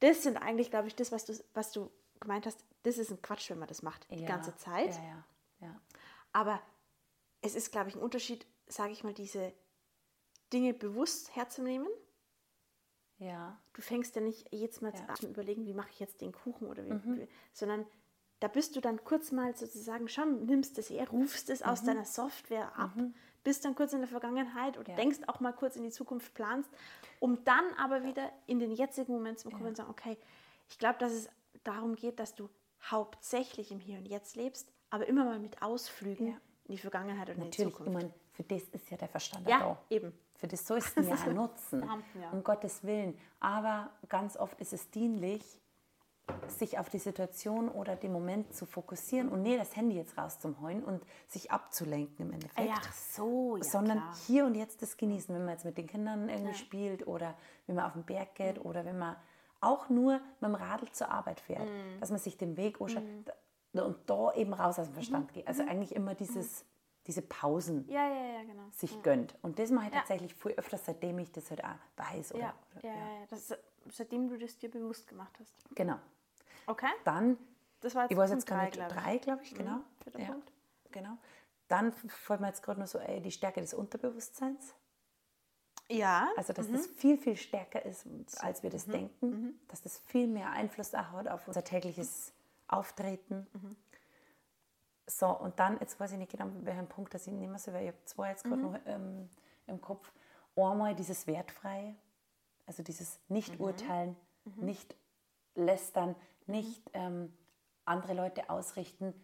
Das 0.00 0.22
sind 0.22 0.36
eigentlich, 0.36 0.70
glaube 0.70 0.88
ich, 0.88 0.94
das, 0.94 1.10
was 1.10 1.24
du, 1.24 1.32
was 1.54 1.72
du 1.72 1.90
gemeint 2.20 2.46
hast. 2.46 2.64
Das 2.84 2.98
ist 2.98 3.10
ein 3.10 3.20
Quatsch, 3.20 3.50
wenn 3.50 3.58
man 3.58 3.68
das 3.68 3.82
macht, 3.82 4.06
die 4.10 4.20
ja. 4.20 4.28
ganze 4.28 4.54
Zeit. 4.56 4.94
Ja, 4.94 5.02
ja, 5.02 5.24
ja. 5.60 5.80
Aber 6.32 6.60
es 7.40 7.54
ist, 7.54 7.72
glaube 7.72 7.88
ich, 7.88 7.96
ein 7.96 8.02
Unterschied, 8.02 8.46
sage 8.68 8.92
ich 8.92 9.02
mal, 9.02 9.14
diese 9.14 9.52
Dinge 10.52 10.72
bewusst 10.72 11.34
herzunehmen. 11.34 11.88
Ja. 13.18 13.58
Du 13.72 13.82
fängst 13.82 14.14
ja 14.14 14.22
nicht 14.22 14.52
jetzt 14.52 14.82
mal 14.82 14.92
ja. 14.94 15.04
an 15.06 15.16
zu 15.16 15.28
überlegen, 15.28 15.64
wie 15.66 15.74
mache 15.74 15.90
ich 15.90 15.98
jetzt 15.98 16.20
den 16.20 16.32
Kuchen 16.32 16.68
oder 16.68 16.84
wie, 16.84 16.92
mhm. 16.92 17.28
sondern 17.52 17.86
da 18.40 18.48
bist 18.48 18.76
du 18.76 18.80
dann 18.80 19.02
kurz 19.04 19.32
mal 19.32 19.56
sozusagen 19.56 20.08
schon, 20.08 20.46
nimmst 20.46 20.78
es 20.78 20.90
her, 20.90 21.08
rufst 21.08 21.50
es 21.50 21.60
mhm. 21.60 21.66
aus 21.66 21.82
deiner 21.82 22.04
Software 22.04 22.76
ab, 22.78 22.94
mhm. 22.94 23.14
bist 23.44 23.64
dann 23.64 23.74
kurz 23.74 23.92
in 23.92 24.00
der 24.00 24.08
Vergangenheit 24.08 24.78
oder 24.78 24.90
ja. 24.90 24.96
denkst 24.96 25.20
auch 25.26 25.40
mal 25.40 25.52
kurz 25.52 25.76
in 25.76 25.84
die 25.84 25.90
Zukunft, 25.90 26.34
planst, 26.34 26.70
um 27.18 27.44
dann 27.44 27.64
aber 27.78 28.04
wieder 28.04 28.30
in 28.46 28.58
den 28.58 28.72
jetzigen 28.72 29.12
Moment 29.12 29.38
zu 29.38 29.50
kommen 29.50 29.62
ja. 29.62 29.68
und 29.68 29.76
sagen, 29.76 29.90
okay, 29.90 30.16
ich 30.68 30.78
glaube, 30.78 30.98
dass 30.98 31.12
es 31.12 31.28
darum 31.64 31.94
geht, 31.94 32.20
dass 32.20 32.34
du 32.34 32.50
hauptsächlich 32.82 33.70
im 33.72 33.80
Hier 33.80 33.98
und 33.98 34.06
Jetzt 34.06 34.36
lebst, 34.36 34.70
aber 34.90 35.06
immer 35.06 35.24
mal 35.24 35.38
mit 35.38 35.62
Ausflügen 35.62 36.28
ja. 36.28 36.34
in 36.66 36.74
die 36.74 36.78
Vergangenheit 36.78 37.30
und 37.30 37.38
Natürlich, 37.38 37.58
in 37.58 37.66
die 37.66 37.72
Zukunft. 37.72 37.92
Natürlich, 37.92 38.14
für 38.32 38.42
das 38.42 38.62
ist 38.68 38.90
ja 38.90 38.96
der 38.98 39.08
Verstand 39.08 39.48
ja, 39.48 39.58
da. 39.60 39.82
eben. 39.88 40.12
Für 40.34 40.46
das 40.46 40.66
sollst 40.66 40.96
du 40.96 41.00
ja 41.00 41.16
nutzen, 41.32 41.88
ja. 42.20 42.30
um 42.30 42.44
Gottes 42.44 42.84
Willen. 42.84 43.18
Aber 43.40 43.90
ganz 44.08 44.36
oft 44.36 44.60
ist 44.60 44.74
es 44.74 44.90
dienlich, 44.90 45.58
sich 46.48 46.78
auf 46.78 46.88
die 46.88 46.98
Situation 46.98 47.68
oder 47.68 47.96
den 47.96 48.12
Moment 48.12 48.54
zu 48.54 48.66
fokussieren 48.66 49.28
und 49.28 49.42
nicht 49.42 49.60
das 49.60 49.76
Handy 49.76 49.96
jetzt 49.96 50.18
rauszuholen 50.18 50.82
und 50.82 51.04
sich 51.28 51.50
abzulenken 51.50 52.26
im 52.26 52.32
Endeffekt. 52.32 52.70
Ach 52.72 52.92
so, 52.92 53.56
ja, 53.56 53.62
Sondern 53.62 53.98
klar. 53.98 54.16
hier 54.26 54.46
und 54.46 54.54
jetzt 54.54 54.82
das 54.82 54.96
genießen, 54.96 55.34
wenn 55.34 55.44
man 55.44 55.54
jetzt 55.54 55.64
mit 55.64 55.78
den 55.78 55.86
Kindern 55.86 56.28
irgendwie 56.28 56.52
ja. 56.52 56.54
spielt 56.54 57.06
oder 57.06 57.34
wenn 57.66 57.76
man 57.76 57.84
auf 57.84 57.92
den 57.92 58.04
Berg 58.04 58.34
geht 58.34 58.58
mhm. 58.58 58.70
oder 58.70 58.84
wenn 58.84 58.98
man 58.98 59.16
auch 59.60 59.88
nur 59.88 60.14
mit 60.40 60.50
dem 60.50 60.54
Radl 60.54 60.90
zur 60.90 61.10
Arbeit 61.10 61.40
fährt, 61.40 61.64
mhm. 61.68 62.00
dass 62.00 62.10
man 62.10 62.18
sich 62.18 62.36
den 62.36 62.56
Weg 62.56 62.80
anschaut 62.80 63.02
mhm. 63.72 63.80
und 63.80 63.96
da 64.06 64.32
eben 64.34 64.52
raus 64.52 64.78
aus 64.78 64.86
dem 64.86 64.94
Verstand 64.94 65.30
mhm. 65.30 65.34
geht. 65.34 65.48
Also 65.48 65.62
mhm. 65.62 65.68
eigentlich 65.68 65.94
immer 65.94 66.14
dieses, 66.14 66.62
Mhm. 66.62 66.66
diese 67.06 67.22
Pausen 67.22 67.88
Ja, 67.88 68.42
genau. 68.42 68.64
sich 68.72 69.02
gönnt. 69.02 69.36
Und 69.42 69.58
das 69.58 69.70
mache 69.70 69.86
ich 69.86 69.92
tatsächlich 69.92 70.34
viel 70.34 70.52
öfter, 70.52 70.78
seitdem 70.78 71.18
ich 71.18 71.30
das 71.30 71.50
halt 71.50 71.64
auch 71.64 71.78
weiß. 71.96 72.34
Oder, 72.34 72.40
Ja, 72.40 72.54
oder, 72.76 72.88
ja, 72.88 72.94
ja. 72.94 73.20
ja. 73.20 73.26
Das 73.30 73.54
seitdem 73.90 74.28
du 74.28 74.36
das 74.38 74.58
dir 74.58 74.70
bewusst 74.70 75.06
gemacht 75.08 75.32
hast. 75.38 75.54
Genau. 75.74 75.98
Okay. 76.66 76.90
Dann, 77.04 77.38
Das 77.80 77.94
war 77.94 78.02
jetzt 78.04 78.12
ich 78.12 78.16
weiß 78.18 78.30
jetzt 78.30 78.46
gar 78.46 78.58
drei, 78.58 78.64
nicht, 78.66 78.74
glaub 78.76 78.90
ich. 78.90 78.96
drei, 78.96 79.18
glaube 79.18 79.42
ich, 79.42 79.52
Mhm, 79.52 79.56
genau. 79.58 79.80
ja, 80.18 80.26
Punkt. 80.32 80.52
Genau. 80.90 81.18
Dann 81.68 81.92
fällt 81.92 82.40
mir 82.40 82.48
jetzt 82.48 82.62
gerade 82.62 82.78
nur 82.80 82.86
so, 82.86 82.98
ey, 82.98 83.20
die 83.20 83.30
Stärke 83.32 83.60
des 83.60 83.74
Unterbewusstseins. 83.74 84.74
Ja. 85.88 86.28
Also, 86.36 86.52
dass 86.52 86.68
mhm. 86.68 86.72
das 86.74 86.86
viel, 86.86 87.16
viel 87.18 87.36
stärker 87.36 87.84
ist, 87.84 88.06
als 88.38 88.62
wir 88.62 88.70
das 88.70 88.86
denken. 88.86 89.60
Dass 89.68 89.82
das 89.82 89.98
viel 89.98 90.26
mehr 90.26 90.50
Einfluss 90.50 90.94
auch 90.94 91.12
hat 91.12 91.28
auf 91.28 91.46
unser 91.46 91.62
tägliches 91.64 92.32
Auftreten. 92.68 93.46
Mhm. 93.52 93.76
So, 95.08 95.28
und 95.28 95.58
dann, 95.60 95.78
jetzt 95.78 96.00
weiß 96.00 96.12
ich 96.12 96.18
nicht 96.18 96.32
genau, 96.32 96.46
welchen 96.62 96.88
Punkt 96.88 97.14
das 97.14 97.26
ich 97.28 97.32
nehme, 97.32 97.58
so, 97.60 97.72
weil 97.72 97.82
ich 97.82 97.88
habe 97.88 98.04
zwei 98.04 98.30
jetzt 98.30 98.44
Mhm. 98.44 98.50
gerade 98.50 98.62
noch 98.62 98.78
ähm, 98.86 99.30
im 99.68 99.80
Kopf. 99.80 100.12
Einmal 100.56 100.94
dieses 100.96 101.26
Wertfreie, 101.28 101.94
also 102.66 102.82
dieses 102.82 103.18
Mhm. 103.28 103.34
Nicht-Urteilen, 103.36 104.16
nicht 104.56 104.96
lästern, 105.54 106.16
nicht 106.48 106.82
ähm, 106.92 107.32
andere 107.84 108.14
Leute 108.14 108.50
ausrichten. 108.50 109.14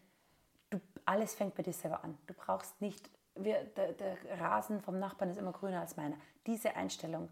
Du, 0.71 0.81
alles 1.05 1.35
fängt 1.35 1.55
bei 1.55 1.63
dir 1.63 1.73
selber 1.73 2.03
an. 2.05 2.17
Du 2.27 2.35
brauchst 2.35 2.81
nicht, 2.81 3.11
wir, 3.35 3.65
der, 3.65 3.93
der 3.93 4.17
Rasen 4.41 4.81
vom 4.81 4.99
Nachbarn 4.99 5.31
ist 5.31 5.39
immer 5.39 5.53
grüner 5.53 5.81
als 5.81 5.97
meiner. 5.97 6.17
Diese 6.47 6.77
Einstellung 6.77 7.29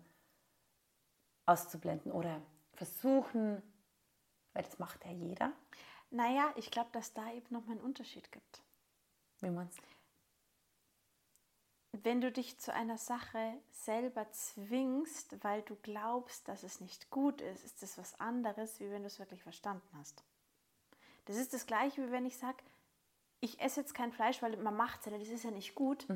auszublenden 1.46 2.12
oder 2.12 2.40
versuchen, 2.74 3.62
weil 4.52 4.62
das 4.62 4.78
macht 4.78 5.04
ja 5.04 5.10
jeder. 5.10 5.52
Naja, 6.10 6.52
ich 6.56 6.70
glaube, 6.70 6.90
dass 6.92 7.12
da 7.12 7.30
eben 7.32 7.46
nochmal 7.50 7.76
einen 7.76 7.84
Unterschied 7.84 8.30
gibt. 8.32 8.62
Wie 9.40 9.50
man's? 9.50 9.76
Wenn 11.92 12.20
du 12.20 12.30
dich 12.30 12.58
zu 12.58 12.72
einer 12.72 12.98
Sache 12.98 13.54
selber 13.72 14.30
zwingst, 14.30 15.42
weil 15.42 15.62
du 15.62 15.74
glaubst, 15.82 16.46
dass 16.46 16.62
es 16.62 16.80
nicht 16.80 17.10
gut 17.10 17.40
ist, 17.40 17.64
ist 17.64 17.82
das 17.82 17.98
was 17.98 18.18
anderes, 18.20 18.78
wie 18.78 18.90
wenn 18.90 19.02
du 19.02 19.08
es 19.08 19.18
wirklich 19.18 19.42
verstanden 19.42 19.86
hast. 19.98 20.22
Das 21.24 21.36
ist 21.36 21.52
das 21.52 21.66
gleiche, 21.66 22.06
wie 22.06 22.12
wenn 22.12 22.26
ich 22.26 22.36
sage, 22.36 22.58
ich 23.40 23.60
esse 23.60 23.80
jetzt 23.80 23.94
kein 23.94 24.12
Fleisch, 24.12 24.40
weil 24.40 24.56
man 24.58 24.76
macht 24.76 25.00
es 25.00 25.06
ja, 25.06 25.18
das 25.18 25.28
ist 25.28 25.44
ja 25.44 25.50
nicht 25.50 25.74
gut. 25.74 26.06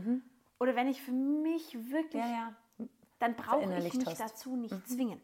Oder 0.61 0.77
wenn 0.77 0.87
ich 0.89 1.03
für 1.03 1.13
mich 1.13 1.75
wirklich, 1.91 2.23
Mhm. 2.23 2.31
Ja, 2.31 2.55
ja. 2.79 2.87
dann 3.19 3.35
brauche 3.35 3.63
ich 3.77 3.95
mich 3.95 4.07
hast. 4.07 4.19
Mhm. 4.21 4.23
dazu 4.23 4.57
nicht 4.57 4.89
zwingen. 4.89 5.21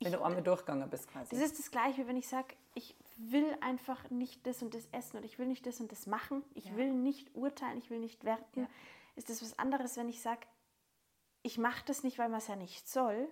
Wenn 0.00 0.12
du 0.12 0.20
einmal 0.22 0.42
durchgegangen 0.42 0.90
bist 0.90 1.08
quasi. 1.08 1.30
Das 1.34 1.44
ist 1.44 1.58
das 1.58 1.70
Gleiche, 1.70 2.02
wie 2.02 2.08
wenn 2.08 2.16
ich 2.16 2.28
sage, 2.28 2.56
ich 2.74 2.94
will 3.16 3.56
einfach 3.60 4.10
nicht 4.10 4.44
das 4.46 4.60
und 4.62 4.74
das 4.74 4.86
essen 4.90 5.16
oder 5.18 5.24
ich 5.26 5.38
will 5.38 5.46
nicht 5.46 5.64
das 5.64 5.80
und 5.80 5.92
das 5.92 6.06
machen. 6.06 6.42
Ich 6.54 6.66
Ja. 6.66 6.76
will 6.76 6.92
nicht 6.92 7.34
urteilen, 7.36 7.78
ich 7.78 7.88
will 7.88 8.00
nicht 8.00 8.24
werten. 8.24 8.66
Ist 9.16 9.28
das 9.30 9.42
was 9.42 9.58
anderes, 9.58 9.96
wenn 9.96 10.08
ich 10.08 10.20
sage, 10.22 10.40
ich 11.42 11.58
mache 11.58 11.84
das 11.86 12.02
nicht, 12.02 12.18
weil 12.18 12.28
man 12.28 12.38
es 12.38 12.46
ja 12.48 12.56
nicht 12.56 12.88
soll 12.88 13.28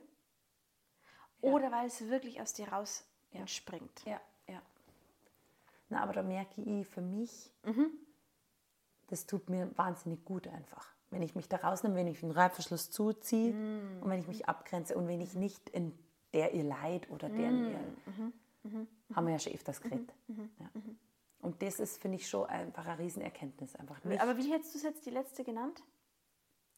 Ja. 1.43 1.51
oder 1.53 1.71
weil 1.73 1.87
es 1.87 2.01
wirklich 2.09 2.41
aus 2.41 2.53
dir 2.53 2.69
raus 2.69 3.05
Ja. 3.33 3.41
entspringt. 3.41 4.05
Ja, 4.05 4.21
ja. 4.49 4.61
Na, 5.89 6.03
aber 6.03 6.13
da 6.13 6.23
merke 6.23 6.61
ich 6.61 6.87
für 6.87 7.01
mich, 7.01 7.53
Mhm. 7.65 7.91
das 9.09 9.27
tut 9.27 9.49
mir 9.49 9.77
wahnsinnig 9.79 10.25
gut 10.25 10.47
einfach. 10.49 10.87
Wenn 11.11 11.23
ich 11.23 11.35
mich 11.35 11.49
da 11.49 11.57
rausnehme, 11.57 11.97
wenn 11.97 12.07
ich 12.07 12.21
den 12.21 12.31
Reibverschluss 12.31 12.91
zuziehe 12.91 13.53
Mhm. 13.53 14.03
und 14.03 14.11
wenn 14.11 14.21
ich 14.21 14.29
mich 14.29 14.49
abgrenze 14.49 14.97
und 14.97 15.09
wenn 15.09 15.21
ich 15.21 15.35
nicht 15.35 15.69
in 15.71 15.97
der 16.33 16.53
ihr 16.55 16.63
Leid 16.65 17.11
oder 17.11 17.29
der 17.29 17.51
Mhm. 17.51 17.71
ihr, 17.71 19.17
haben 19.17 19.27
wir 19.27 19.33
ja 19.33 19.39
schon 19.39 19.53
öfters 19.55 19.81
geredet. 19.81 20.13
Ja. 20.29 20.71
Und 21.43 21.63
das 21.63 21.81
ist, 21.81 22.01
finde 22.01 22.17
ich, 22.17 22.29
schon 22.29 22.47
einfach 22.49 22.87
eine 22.87 22.99
Riesenerkenntnis. 22.99 23.75
Einfach 23.77 24.03
nicht, 24.05 24.21
Aber 24.21 24.37
wie 24.37 24.53
hättest 24.53 24.75
du 24.75 24.79
es 24.79 24.85
jetzt 24.85 25.07
die 25.07 25.11
letzte 25.11 25.43
genannt? 25.45 25.83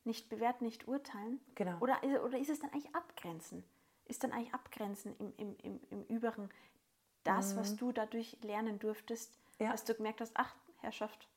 Nicht 0.05 0.29
bewerten, 0.29 0.64
nicht 0.64 0.87
urteilen? 0.88 1.40
Genau. 1.55 1.79
Oder, 1.81 1.98
oder 2.25 2.38
ist 2.38 2.48
es 2.51 2.61
dann 2.61 2.70
eigentlich 2.70 2.94
abgrenzen? 2.94 3.64
Ist 4.07 4.22
dann 4.25 4.33
eigentlich 4.33 4.55
abgrenzen 4.55 5.16
im, 5.18 5.33
im, 5.37 5.57
im, 5.62 5.81
im 5.90 6.05
Überen 6.07 6.48
das, 7.25 7.57
was 7.57 7.77
du 7.77 7.92
dadurch 7.92 8.37
lernen 8.42 8.79
durftest, 8.79 9.38
Ja. 9.61 9.70
dass 9.70 9.85
du 9.85 9.94
gemerkt 9.94 10.20
hast, 10.20 10.33
ach, 10.35 10.55
Herrschaft, 10.79 11.29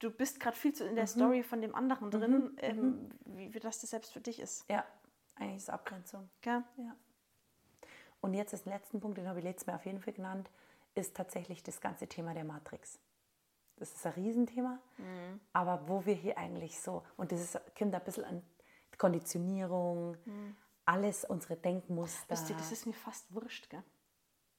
du 0.00 0.10
bist 0.10 0.40
gerade 0.40 0.56
viel 0.56 0.72
zu 0.72 0.84
in 0.84 0.96
der 0.96 1.06
Story 1.06 1.42
von 1.44 1.60
dem 1.60 1.74
anderen 1.74 2.10
drin, 2.10 2.56
ähm, 2.58 3.10
wie, 3.26 3.54
wie 3.54 3.60
das 3.60 3.80
das 3.80 3.90
selbst 3.90 4.12
für 4.12 4.20
dich 4.20 4.40
ist. 4.40 4.68
Ja, 4.68 4.84
eigentlich 5.36 5.58
ist 5.58 5.70
Abgrenzung. 5.70 6.28
Gell? 6.40 6.64
Ja. 6.76 6.96
Und 8.20 8.34
jetzt 8.34 8.52
das 8.52 8.64
letzten 8.64 8.98
Punkt, 9.00 9.18
den 9.18 9.28
habe 9.28 9.38
ich 9.38 9.44
letztes 9.44 9.66
Mal 9.68 9.76
auf 9.76 9.86
jeden 9.86 10.00
Fall 10.00 10.12
genannt, 10.12 10.50
ist 10.98 11.16
tatsächlich 11.16 11.62
das 11.62 11.80
ganze 11.80 12.06
Thema 12.06 12.34
der 12.34 12.44
Matrix. 12.44 12.98
Das 13.76 13.94
ist 13.94 14.04
ein 14.06 14.12
Riesenthema, 14.14 14.80
aber 15.52 15.88
wo 15.88 16.04
wir 16.04 16.14
hier 16.14 16.36
eigentlich 16.36 16.80
so, 16.80 17.04
und 17.16 17.30
das 17.30 17.40
ist, 17.40 17.60
kommt 17.78 17.94
ein 17.94 18.04
bisschen 18.04 18.24
an 18.24 18.42
Konditionierung, 18.98 20.16
alles 20.84 21.24
unsere 21.24 21.56
Denkmuster. 21.56 22.28
Wisst 22.28 22.50
ihr, 22.50 22.56
das 22.56 22.72
ist 22.72 22.86
mir 22.86 22.92
fast 22.94 23.32
wurscht, 23.32 23.70
gell? 23.70 23.82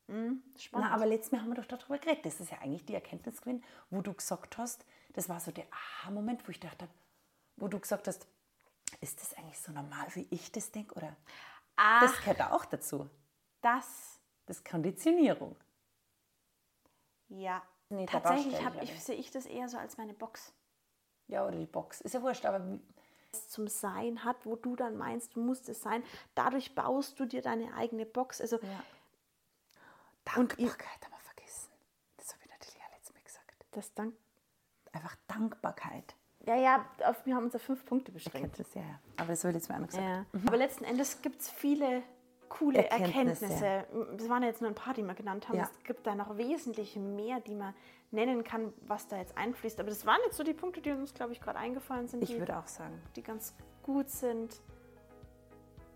Mhm, 0.07 0.41
spannend. 0.57 0.87
Na, 0.89 0.95
aber 0.95 1.05
letztes 1.05 1.31
Mal 1.31 1.41
haben 1.41 1.49
wir 1.49 1.55
doch 1.61 1.65
darüber 1.65 1.97
geredet. 1.97 2.25
Das 2.25 2.39
ist 2.39 2.49
ja 2.51 2.57
eigentlich 2.59 2.85
die 2.85 2.95
Erkenntnis 2.95 3.41
gewesen, 3.41 3.63
wo 3.89 4.01
du 4.01 4.13
gesagt 4.13 4.57
hast, 4.57 4.85
das 5.13 5.27
war 5.29 5.39
so 5.39 5.51
der 5.51 5.65
Aha-Moment, 5.71 6.47
wo 6.47 6.51
ich 6.51 6.59
dachte, 6.59 6.87
wo 7.57 7.67
du 7.67 7.79
gesagt 7.79 8.07
hast, 8.07 8.25
ist 9.01 9.21
das 9.21 9.33
eigentlich 9.35 9.59
so 9.59 9.71
normal, 9.71 10.07
wie 10.15 10.27
ich 10.31 10.51
das 10.51 10.71
denke? 10.71 10.95
Oder 10.95 11.15
Ach, 11.75 12.01
das 12.01 12.17
gehört 12.19 12.41
auch 12.41 12.65
dazu. 12.65 13.09
das, 13.61 14.19
Das 14.45 14.57
ist 14.57 14.65
Konditionierung. 14.65 15.55
Ja. 17.29 17.61
Nee, 17.89 18.05
Tatsächlich 18.05 18.63
hab 18.63 18.81
ich, 18.81 18.91
ich. 18.91 19.03
sehe 19.03 19.15
ich 19.15 19.31
das 19.31 19.45
eher 19.45 19.67
so 19.67 19.77
als 19.77 19.97
meine 19.97 20.13
Box. 20.13 20.53
Ja, 21.27 21.45
oder 21.47 21.57
die 21.57 21.65
Box. 21.65 22.01
Ist 22.01 22.13
ja 22.13 22.21
wurscht, 22.21 22.45
aber 22.45 22.79
zum 23.31 23.67
Sein 23.67 24.23
hat, 24.23 24.45
wo 24.45 24.55
du 24.55 24.75
dann 24.75 24.97
meinst, 24.97 25.35
du 25.35 25.41
musst 25.41 25.69
es 25.69 25.81
sein. 25.81 26.03
Dadurch 26.35 26.75
baust 26.75 27.19
du 27.19 27.25
dir 27.25 27.41
deine 27.41 27.73
eigene 27.75 28.05
Box. 28.05 28.41
Also 28.41 28.57
ja. 28.57 28.83
Dankbarkeit 30.25 31.05
haben 31.05 31.11
wir 31.11 31.19
vergessen. 31.19 31.71
Das 32.17 32.33
habe 32.33 32.43
ich 32.45 32.51
natürlich 32.51 32.81
auch 32.81 32.91
letztes 32.93 33.13
Mal 33.13 33.23
gesagt. 33.23 33.65
das 33.71 33.93
Dank. 33.93 34.15
Einfach 34.91 35.15
Dankbarkeit. 35.27 36.15
Ja, 36.45 36.55
ja, 36.55 36.85
auf, 37.05 37.25
wir 37.25 37.35
haben 37.35 37.45
uns 37.45 37.55
auf 37.55 37.61
fünf 37.61 37.85
Punkte 37.85 38.11
beschränkt. 38.11 38.57
Erkenntnis, 38.59 38.73
ja, 38.73 38.81
ja. 38.81 38.99
Aber 39.17 39.27
das 39.27 39.43
habe 39.43 39.49
ich 39.49 39.55
letztes 39.55 39.69
Mal 39.69 39.83
auch 39.83 39.87
gesagt. 39.87 40.03
Ja. 40.05 40.25
Aber 40.47 40.57
letzten 40.57 40.83
Endes 40.83 41.21
gibt 41.21 41.41
es 41.41 41.49
viele 41.49 42.01
coole 42.49 42.79
Erkenntnisse. 42.89 43.45
Erkenntnisse. 43.45 43.85
Das 44.17 44.27
waren 44.29 44.43
jetzt 44.43 44.61
nur 44.61 44.69
ein 44.69 44.75
paar, 44.75 44.93
die 44.93 45.03
wir 45.03 45.13
genannt 45.13 45.47
haben. 45.47 45.57
Ja. 45.57 45.63
Es 45.71 45.83
gibt 45.83 46.05
da 46.07 46.15
noch 46.15 46.37
wesentlich 46.37 46.95
mehr, 46.95 47.39
die 47.39 47.55
man 47.55 47.73
nennen 48.11 48.43
kann, 48.43 48.73
was 48.87 49.07
da 49.07 49.17
jetzt 49.17 49.37
einfließt. 49.37 49.79
Aber 49.79 49.89
das 49.89 50.05
waren 50.05 50.19
jetzt 50.25 50.37
so 50.37 50.43
die 50.43 50.53
Punkte, 50.53 50.81
die 50.81 50.91
uns, 50.91 51.13
glaube 51.13 51.31
ich, 51.33 51.39
gerade 51.41 51.59
eingefallen 51.59 52.07
sind, 52.07 52.23
Ich 52.23 52.29
die, 52.31 52.39
würde 52.39 52.57
auch 52.57 52.67
sagen, 52.67 52.99
die 53.15 53.21
ganz 53.23 53.53
gut 53.83 54.09
sind. 54.09 54.59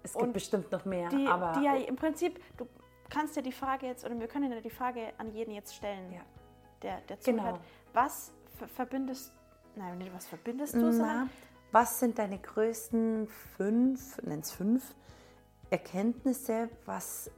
es 0.04 0.14
gibt 0.14 0.24
Und 0.26 0.34
bestimmt 0.34 0.72
noch 0.72 0.86
mehr, 0.86 1.10
Die, 1.10 1.28
aber 1.28 1.60
die 1.60 1.66
ja 1.66 1.76
im 1.76 1.96
Prinzip, 1.96 2.40
du 2.58 2.68
kannst 3.10 3.36
ja 3.36 3.42
die 3.42 3.52
Frage 3.52 3.86
jetzt, 3.88 4.06
oder 4.06 4.20
wir 4.20 4.28
können 4.28 4.52
ja 4.52 4.60
die 4.62 4.70
Frage 4.70 5.14
an 5.18 5.32
jeden 5.34 5.52
jetzt 5.54 5.76
stellen, 5.76 6.12
Ja. 6.14 6.22
der, 6.82 7.02
der 7.02 7.18
Genau. 7.18 7.42
zuhört. 7.44 7.60
Was 7.94 8.32
ver- 8.58 8.68
verbindest, 8.68 9.32
nein, 9.76 9.98
nicht 9.98 10.14
was 10.14 10.26
verbindest 10.28 10.74
du, 10.76 10.80
Na, 10.82 10.92
sondern 10.92 11.30
was 11.72 12.00
sind 12.00 12.20
deine 12.20 12.38
größten 12.38 13.28
fünf, 13.58 14.22
nenn's 14.24 14.52
fünf, 14.52 14.94
Erkenntnisse, 15.74 16.70
was 16.86 17.32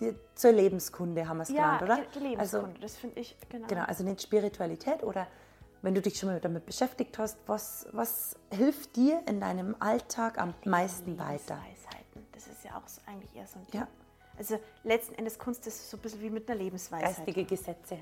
dir 0.00 0.14
zur 0.34 0.52
Lebenskunde 0.52 1.28
haben 1.28 1.38
wir 1.38 1.44
es 1.44 1.48
ja, 1.48 1.78
genannt, 1.78 1.82
oder? 1.82 2.06
die 2.12 2.18
Lebenskunde, 2.18 2.80
das 2.80 2.96
finde 2.96 3.20
ich, 3.20 3.36
genau. 3.48 3.66
Genau, 3.68 3.84
also 3.84 4.02
nicht 4.04 4.20
Spiritualität 4.22 5.02
oder 5.04 5.26
wenn 5.82 5.94
du 5.94 6.02
dich 6.02 6.18
schon 6.18 6.28
mal 6.28 6.40
damit 6.40 6.66
beschäftigt 6.66 7.16
hast, 7.18 7.38
was, 7.46 7.86
was 7.92 8.34
hilft 8.50 8.96
dir 8.96 9.22
in 9.26 9.40
deinem 9.40 9.76
Alltag 9.78 10.38
am 10.38 10.54
meisten 10.64 11.18
weiter? 11.18 11.54
Lebensweisheiten, 11.62 12.26
das 12.32 12.46
ist 12.48 12.64
ja 12.64 12.76
auch 12.76 12.88
so 12.88 13.00
eigentlich 13.06 13.34
eher 13.36 13.46
so 13.46 13.58
ein 13.60 13.66
Ja. 13.66 13.70
Thema. 13.70 13.88
Also 14.36 14.60
letzten 14.82 15.14
Endes 15.14 15.38
Kunst 15.38 15.66
ist 15.68 15.88
so 15.90 15.96
ein 15.96 16.00
bisschen 16.00 16.20
wie 16.20 16.30
mit 16.30 16.48
einer 16.50 16.58
Lebensweisheit. 16.60 17.16
Geistige 17.16 17.44
Gesetze. 17.44 17.98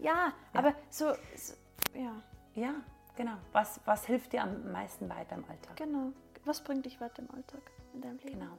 Ja, 0.00 0.32
aber 0.52 0.74
so, 0.90 1.12
so, 1.36 1.54
ja, 1.98 2.22
Ja, 2.54 2.74
genau. 3.16 3.32
Was, 3.52 3.80
was 3.84 4.06
hilft 4.06 4.32
dir 4.32 4.42
am 4.42 4.70
meisten 4.70 5.08
weiter 5.08 5.34
im 5.36 5.44
Alltag? 5.48 5.76
genau. 5.76 6.12
Was 6.44 6.62
bringt 6.62 6.86
dich 6.86 6.98
weiter 7.00 7.20
im 7.22 7.30
Alltag, 7.34 7.60
in 7.98 8.02
deinem 8.02 8.18
Leben? 8.18 8.40
Genau. 8.40 8.58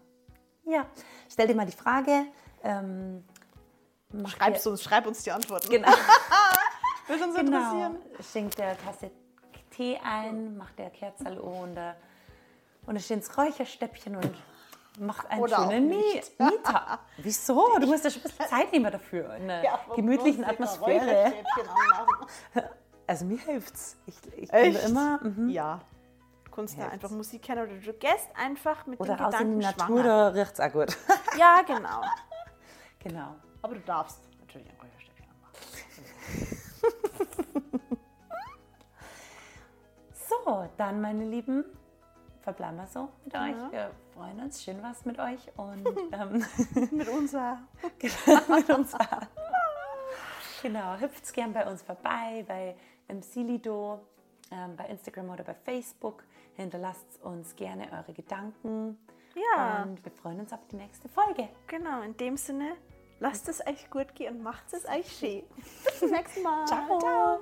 Ja, 0.66 0.86
stell 1.32 1.48
dir 1.48 1.56
mal 1.56 1.66
die 1.66 1.72
Frage. 1.72 2.26
Ähm, 2.64 3.24
mach 4.12 4.32
Schreib's 4.32 4.64
dir, 4.64 4.70
uns, 4.70 4.84
schreib 4.84 5.08
uns 5.08 5.24
die 5.24 5.32
Antworten. 5.32 5.70
Genau. 5.70 5.88
Wird 7.08 7.22
uns 7.22 7.36
genau. 7.36 7.58
interessieren. 7.58 7.96
Schenk 8.32 8.60
eine 8.60 8.78
Tasse 8.78 9.12
Tee 9.72 9.98
ein, 10.04 10.58
mach 10.58 10.72
eine 10.78 10.90
Kerze 10.92 11.42
und, 11.42 11.78
äh, 11.78 11.94
und 12.86 13.02
steht 13.02 13.22
das 13.22 13.38
Räucherstäbchen 13.38 14.16
und 14.16 14.32
mach 15.00 15.24
einen 15.26 15.42
Oder 15.42 15.70
schönen. 15.70 15.90
Mieter. 15.90 17.00
Wieso? 17.18 17.78
Du 17.80 17.88
musst 17.88 18.04
ja 18.04 18.12
schon 18.12 18.22
ein 18.22 18.30
bisschen 18.30 18.48
Zeit 18.48 18.72
nehmen 18.74 18.92
dafür. 18.92 19.36
In 19.36 19.50
einer 19.50 19.80
gemütlichen 19.96 20.44
Atmosphäre. 20.44 21.34
Also 23.08 23.26
mir 23.26 23.40
hilft's. 23.40 23.98
Ich, 24.06 24.18
ich 24.38 24.54
Echt? 24.54 24.88
immer. 24.88 25.20
Mhm. 25.24 25.50
Ja. 25.50 25.82
Kunst 26.60 26.74
da 26.78 26.82
Hilft's. 26.84 26.94
einfach 26.94 27.10
Musik 27.16 27.42
kennen 27.44 27.64
oder 27.64 27.76
du 27.80 27.94
gehst 27.94 28.28
einfach 28.36 28.86
mit 28.86 29.00
Oder 29.00 29.16
dem 29.16 29.26
Gedanken 29.26 29.60
die 29.60 29.66
Natur, 29.66 29.86
schwanger. 29.88 30.04
da 30.04 30.28
riecht's 30.30 30.60
auch 30.60 30.72
gut. 30.72 30.98
Ja, 31.38 31.62
genau. 31.66 32.02
genau. 33.00 33.36
Aber 33.62 33.76
du 33.76 33.82
darfst 33.82 34.20
natürlich 34.42 34.68
ein 34.70 34.76
Räucherstäbchen 34.82 35.26
anmachen. 35.30 35.54
So, 40.14 40.70
dann, 40.78 41.02
meine 41.02 41.26
Lieben, 41.26 41.64
verbleiben 42.42 42.78
wir 42.78 42.88
so 42.88 43.10
mit 43.26 43.34
Ja. 43.34 43.44
euch. 43.44 43.72
Wir 43.72 43.92
freuen 44.16 44.40
uns. 44.42 44.64
Schön 44.64 44.82
was 44.84 45.06
mit 45.06 45.20
euch. 45.20 45.40
Und 45.58 45.88
ähm, 46.14 46.46
Mit 46.92 47.08
unser 47.08 47.60
mit 48.48 48.70
uns 48.70 48.94
auch. 48.96 49.22
Genau, 50.62 50.98
hüpft 51.00 51.34
gern 51.34 51.54
bei 51.54 51.66
uns 51.70 51.82
vorbei, 51.84 52.44
bei 52.48 52.76
im 53.08 53.22
Silido, 53.22 54.02
ähm, 54.52 54.76
bei 54.76 54.86
Instagram 54.86 55.30
oder 55.30 55.44
bei 55.44 55.54
Facebook. 55.54 56.24
Hinterlasst 56.56 57.22
uns 57.24 57.56
gerne 57.56 57.92
eure 57.92 58.14
Gedanken. 58.14 58.98
Ja. 59.36 59.84
Und 59.84 60.04
wir 60.04 60.12
freuen 60.12 60.40
uns 60.40 60.54
auf 60.54 60.66
die 60.72 60.76
nächste 60.76 61.08
Folge. 61.10 61.50
Genau, 61.68 62.02
in 62.02 62.18
dem 62.18 62.38
Sinne, 62.38 62.76
lasst 63.20 63.48
es 63.48 63.66
euch 63.66 63.90
gut 63.90 64.16
gehen 64.16 64.38
und 64.38 64.44
macht 64.44 64.74
es 64.74 64.86
euch 64.86 65.10
schön. 65.18 65.44
Bis 65.86 66.00
zum 66.00 66.12
nächsten 66.12 66.44
Mal. 66.44 66.66
Ciao. 66.66 67.40